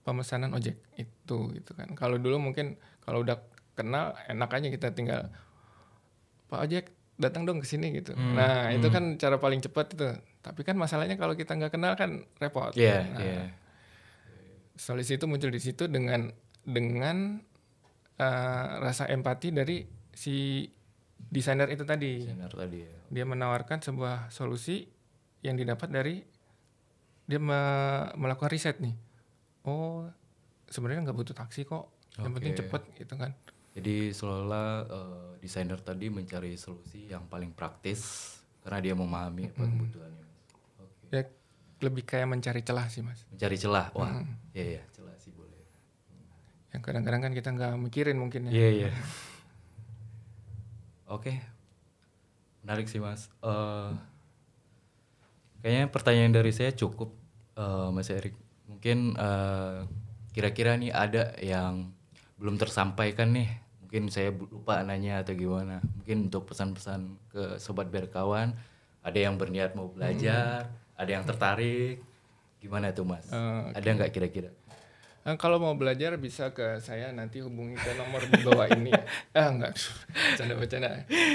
pemesanan 0.03 0.51
ojek 0.53 0.77
itu 0.99 1.37
gitu 1.55 1.71
kan. 1.73 1.89
Kalau 1.95 2.19
dulu 2.19 2.37
mungkin 2.51 2.75
kalau 3.01 3.23
udah 3.23 3.39
kenal 3.73 4.13
enak 4.29 4.49
aja 4.51 4.67
kita 4.69 4.93
tinggal 4.93 5.31
Pak 6.51 6.59
ojek 6.69 6.85
datang 7.17 7.47
dong 7.47 7.63
ke 7.63 7.67
sini 7.67 7.89
gitu. 7.95 8.13
Hmm, 8.13 8.35
Nah, 8.35 8.69
itu 8.73 8.87
hmm. 8.89 8.95
kan 8.95 9.03
cara 9.17 9.37
paling 9.39 9.63
cepat 9.63 9.95
itu. 9.95 10.05
Tapi 10.43 10.61
kan 10.61 10.75
masalahnya 10.75 11.15
kalau 11.15 11.33
kita 11.33 11.55
nggak 11.55 11.71
kenal 11.71 11.95
kan 11.95 12.27
repot. 12.37 12.75
Iya, 12.75 12.99
Nah, 13.09 13.19
iya. 13.23 13.43
Solusi 14.73 15.15
itu 15.15 15.25
muncul 15.29 15.53
di 15.53 15.61
situ 15.61 15.85
dengan 15.85 16.33
dengan 16.65 17.37
eh, 18.17 18.67
rasa 18.81 19.05
empati 19.07 19.49
dari 19.49 19.85
si 20.11 20.65
desainer 21.17 21.69
itu 21.71 21.81
tadi 21.83 22.25
Desainer 22.25 22.51
tadi 22.51 22.79
ya. 22.85 22.93
dia 23.09 23.25
menawarkan 23.25 23.81
sebuah 23.81 24.29
solusi 24.29 24.85
yang 25.41 25.57
didapat 25.57 25.89
dari 25.89 26.21
dia 27.23 27.39
me- 27.39 28.11
melakukan 28.13 28.51
riset 28.51 28.77
nih 28.77 28.93
oh 29.65 30.05
sebenarnya 30.67 31.09
nggak 31.09 31.17
butuh 31.17 31.35
taksi 31.35 31.63
kok 31.63 31.89
yang 32.19 32.33
penting 32.35 32.53
cepet 32.53 32.81
gitu 32.99 33.13
kan 33.15 33.31
Jadi 33.73 34.13
seolah-olah 34.13 34.67
eh, 34.85 35.29
desainer 35.41 35.81
tadi 35.81 36.05
mencari 36.07 36.53
solusi 36.53 37.09
yang 37.09 37.25
paling 37.25 37.49
praktis 37.49 38.37
karena 38.61 38.79
dia 38.79 38.93
memahami 38.93 39.49
apa 39.49 39.65
kebutuhannya. 39.65 40.25
Ya 41.13 41.29
lebih 41.83 42.03
kayak 42.09 42.25
mencari 42.25 42.65
celah 42.65 42.89
sih 42.89 43.05
mas 43.05 43.21
Mencari 43.29 43.53
celah. 43.59 43.93
Wah, 43.93 44.25
iya 44.57 44.79
iya, 44.79 44.83
celah 44.89 45.13
sih 45.21 45.29
boleh. 45.29 45.51
yang 46.73 46.81
kadang-kadang 46.81 47.21
kan 47.21 47.33
kita 47.37 47.53
nggak 47.53 47.77
mikirin 47.77 48.17
mungkin 48.17 48.49
ya 48.49 48.51
Iya 48.51 48.69
iya. 48.73 48.89
Oke, 51.05 51.37
menarik 52.65 52.89
sih 52.89 52.97
mas. 52.97 53.29
Eh, 53.45 53.91
kayaknya 55.61 55.85
pertanyaan 55.93 56.33
dari 56.33 56.49
saya 56.49 56.73
cukup, 56.73 57.13
eh, 57.53 57.89
Mas 57.93 58.09
Erik. 58.09 58.33
Mungkin 58.65 59.13
eh, 59.13 59.85
kira-kira 60.33 60.73
nih 60.73 60.89
ada 60.89 61.37
yang 61.37 61.93
belum 62.41 62.57
tersampaikan 62.57 63.37
nih. 63.37 63.53
Mungkin 63.85 64.09
saya 64.09 64.33
lupa 64.33 64.81
nanya 64.81 65.21
atau 65.21 65.37
gimana. 65.37 65.77
Mungkin 66.01 66.33
untuk 66.33 66.49
pesan-pesan 66.49 67.29
ke 67.29 67.43
sobat 67.61 67.93
berkawan, 67.93 68.57
ada 69.05 69.19
yang 69.21 69.37
berniat 69.37 69.77
mau 69.77 69.93
belajar, 69.93 70.73
ada 71.03 71.11
yang 71.11 71.23
tertarik. 71.23 71.99
Gimana 72.57 72.89
tuh 72.89 73.03
mas? 73.03 73.27
Eh, 73.27 73.63
Ada 73.73 73.87
nggak 73.93 74.09
kira-kira? 74.09 74.49
Eh, 75.23 75.35
kalau 75.35 75.55
mau 75.55 75.71
belajar 75.73 76.15
bisa 76.15 76.51
ke 76.51 76.79
saya 76.79 77.11
nanti 77.11 77.39
hubungi 77.39 77.75
ke 77.75 77.91
nomor 77.93 78.19
di 78.21 78.39
bawah 78.39 78.67
ini 78.69 78.91
ah 79.37 79.47
enggak 79.47 79.71
bercanda 80.09 80.53
bercanda 80.53 80.89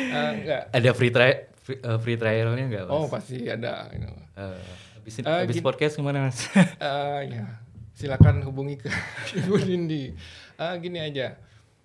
Ah, 0.09 0.31
enggak 0.31 0.63
Ada 0.69 0.91
free 0.93 1.09
trial, 1.09 1.37
free, 1.59 1.79
eh, 1.79 1.99
free 1.99 2.17
trialnya 2.17 2.65
nggak 2.67 2.85
mas? 2.85 2.93
oh 2.93 3.09
pasti 3.09 3.45
ada 3.45 3.89
gitu. 3.89 4.05
Eh, 4.37 4.61
habis, 4.95 5.15
Eh, 5.19 5.25
habis 5.25 5.61
podcast 5.61 5.97
ke 5.97 6.03
mana 6.03 6.29
mas? 6.29 6.53
Ah, 6.77 7.25
ya, 7.33 7.49
silakan 7.93 8.45
hubungi 8.45 8.77
ke 8.77 8.93
Ibu 9.41 9.57
Nindi. 9.59 10.13
Ah, 10.57 10.77
gini 10.77 11.01
aja, 11.01 11.41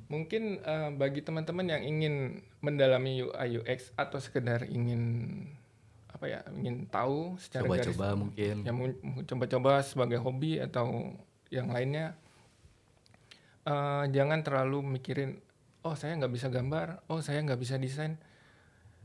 mungkin 0.06 0.60
ah, 0.62 0.92
bagi 0.92 1.20
teman-teman 1.20 1.68
yang 1.68 1.84
ingin 1.84 2.16
mendalami 2.60 3.24
UI 3.24 3.60
UX 3.60 3.96
atau 3.96 4.20
sekedar 4.20 4.68
ingin 4.68 5.04
apa 6.24 6.32
ya, 6.32 6.40
ingin 6.56 6.88
tahu 6.88 7.36
secara 7.36 7.68
garis, 7.68 7.92
Coba-coba 7.92 8.08
mungkin. 8.16 8.56
yang 8.64 8.76
mau 8.80 8.88
mau 9.04 9.22
coba-coba 9.22 9.84
sebagai 9.84 10.16
hobi 10.18 10.56
atau 10.56 11.12
yang 11.52 11.68
lainnya, 11.68 12.16
ah, 13.64 14.08
jangan 14.08 14.40
terlalu 14.40 14.80
mikirin, 14.90 15.44
oh 15.82 15.94
saya 15.94 16.16
nggak 16.16 16.32
bisa 16.32 16.48
gambar, 16.48 17.04
oh 17.08 17.20
saya 17.20 17.44
nggak 17.44 17.60
bisa 17.60 17.76
desain. 17.76 18.16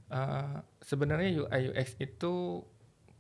Ah, 0.09 0.63
sebenarnya 0.81 1.43
UI 1.43 1.75
UX 1.75 1.99
itu 1.99 2.63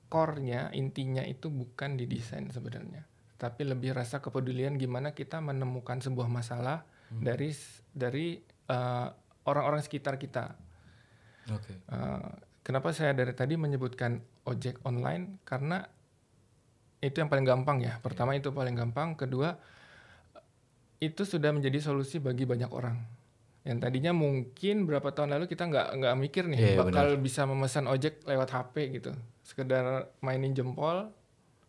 core-nya, 0.06 0.70
intinya 0.72 1.20
itu 1.20 1.50
bukan 1.50 1.98
di 1.98 2.06
desain 2.06 2.48
sebenarnya, 2.48 3.02
tapi 3.34 3.66
lebih 3.66 3.92
rasa 3.92 4.22
kepedulian 4.22 4.78
gimana 4.78 5.10
kita 5.10 5.36
menemukan 5.38 5.98
sebuah 5.98 6.30
masalah 6.30 6.86
dari 7.10 7.50
s- 7.50 7.82
dari 7.90 8.38
uh, 8.68 9.10
orang-orang 9.42 9.80
sekitar 9.80 10.16
kita. 10.16 10.56
Oke. 11.50 11.76
Uh, 11.88 12.30
kenapa 12.68 12.92
saya 12.92 13.16
dari 13.16 13.32
tadi 13.32 13.56
menyebutkan 13.56 14.20
ojek 14.44 14.84
online? 14.84 15.40
Karena 15.48 15.80
itu 17.00 17.16
yang 17.16 17.32
paling 17.32 17.48
gampang 17.48 17.80
ya. 17.80 17.96
Pertama 18.04 18.36
itu 18.36 18.52
paling 18.52 18.76
gampang, 18.76 19.16
kedua 19.16 19.56
itu 21.00 21.24
sudah 21.24 21.48
menjadi 21.56 21.80
solusi 21.80 22.20
bagi 22.20 22.44
banyak 22.44 22.68
orang. 22.68 23.00
Yang 23.64 23.78
tadinya 23.88 24.12
mungkin 24.12 24.84
berapa 24.84 25.08
tahun 25.16 25.32
lalu 25.40 25.48
kita 25.48 25.64
nggak 25.64 25.88
nggak 25.96 26.14
mikir 26.20 26.44
nih 26.44 26.58
Iya, 26.58 26.84
bakal 26.84 27.16
bisa 27.16 27.48
memesan 27.48 27.88
ojek 27.88 28.20
lewat 28.28 28.52
HP 28.52 29.00
gitu. 29.00 29.16
Sekedar 29.40 30.12
mainin 30.20 30.52
jempol, 30.52 31.08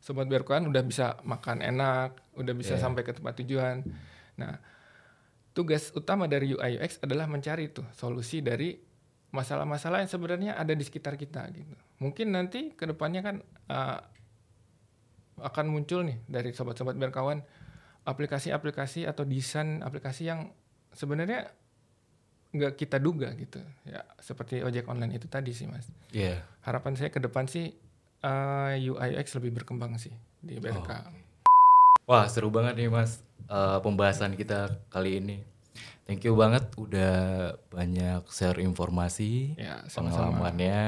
sobat 0.04 0.28
berkuan 0.28 0.68
udah 0.68 0.84
bisa 0.84 1.16
makan 1.24 1.64
enak, 1.64 2.20
udah 2.36 2.54
bisa 2.58 2.76
Iya. 2.76 2.84
sampai 2.84 3.08
ke 3.08 3.16
tempat 3.16 3.40
tujuan. 3.40 3.86
Nah, 4.36 4.58
tugas 5.56 5.92
utama 5.96 6.28
dari 6.28 6.56
UI 6.56 6.80
UX 6.80 7.00
adalah 7.04 7.30
mencari 7.30 7.70
tuh 7.70 7.86
solusi 7.94 8.42
dari 8.44 8.89
masalah-masalah 9.30 10.02
yang 10.02 10.10
sebenarnya 10.10 10.52
ada 10.58 10.74
di 10.74 10.82
sekitar 10.82 11.14
kita 11.16 11.46
gitu. 11.54 11.76
Mungkin 12.02 12.34
nanti 12.34 12.74
ke 12.74 12.90
depannya 12.90 13.22
kan 13.22 13.36
uh, 13.70 14.00
akan 15.40 15.66
muncul 15.72 16.04
nih 16.04 16.20
dari 16.28 16.52
sobat-sobat 16.52 17.00
berkawan 17.00 17.46
aplikasi-aplikasi 18.04 19.06
atau 19.06 19.24
desain 19.24 19.86
aplikasi 19.86 20.28
yang 20.28 20.52
sebenarnya 20.92 21.54
nggak 22.50 22.82
kita 22.82 22.98
duga 22.98 23.30
gitu 23.38 23.62
ya 23.86 24.02
seperti 24.18 24.66
ojek 24.66 24.90
online 24.90 25.22
itu 25.22 25.30
tadi 25.30 25.54
sih 25.54 25.70
mas 25.70 25.86
Iya. 26.10 26.42
harapan 26.66 26.98
saya 26.98 27.14
ke 27.14 27.22
depan 27.22 27.46
sih 27.46 27.70
uh, 28.26 28.74
UI 28.74 29.22
UX 29.22 29.38
lebih 29.38 29.62
berkembang 29.62 30.02
sih 30.02 30.10
di 30.42 30.58
BRK 30.58 31.14
Wah 32.10 32.26
seru 32.26 32.50
banget 32.50 32.74
nih 32.74 32.90
mas 32.90 33.22
eh, 33.46 33.78
pembahasan 33.86 34.34
kita 34.34 34.82
kali 34.90 35.22
ini. 35.22 35.46
Thank 36.10 36.26
you 36.26 36.34
banget 36.34 36.66
udah 36.74 37.14
banyak 37.70 38.26
share 38.34 38.58
informasi, 38.58 39.54
ya 39.54 39.86
sama-sama 39.86 40.34
pengalamannya. 40.42 40.82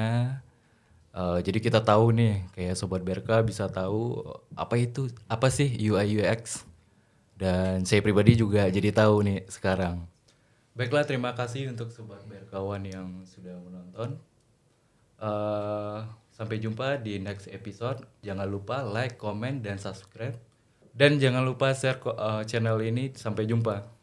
Eh, 1.13 1.39
jadi 1.45 1.61
kita 1.61 1.85
tahu 1.85 2.09
nih 2.09 2.41
kayak 2.57 2.73
sobat 2.73 3.05
BRK 3.05 3.45
bisa 3.45 3.69
tahu 3.69 4.17
apa 4.57 4.81
itu 4.81 5.13
apa 5.29 5.53
sih 5.53 5.69
UI 5.77 6.17
UX 6.17 6.65
dan 7.37 7.85
saya 7.85 8.01
pribadi 8.01 8.33
juga 8.33 8.65
jadi 8.73 8.89
tahu 8.89 9.21
nih 9.21 9.45
sekarang. 9.45 10.09
Baiklah 10.73 11.05
terima 11.05 11.37
kasih 11.37 11.69
untuk 11.69 11.93
sobat 11.93 12.25
BRKawan 12.25 12.81
yang 12.89 13.21
sudah 13.29 13.61
menonton. 13.61 14.17
Eh, 15.21 15.99
sampai 16.33 16.57
jumpa 16.57 16.97
di 16.97 17.21
next 17.21 17.45
episode. 17.53 18.09
Jangan 18.25 18.49
lupa 18.49 18.81
like, 18.81 19.21
comment 19.21 19.61
dan 19.61 19.77
subscribe. 19.77 20.33
Dan 20.97 21.21
jangan 21.21 21.45
lupa 21.45 21.77
share 21.77 22.01
eh, 22.01 22.41
channel 22.49 22.81
ini. 22.81 23.13
Sampai 23.13 23.45
jumpa. 23.45 24.00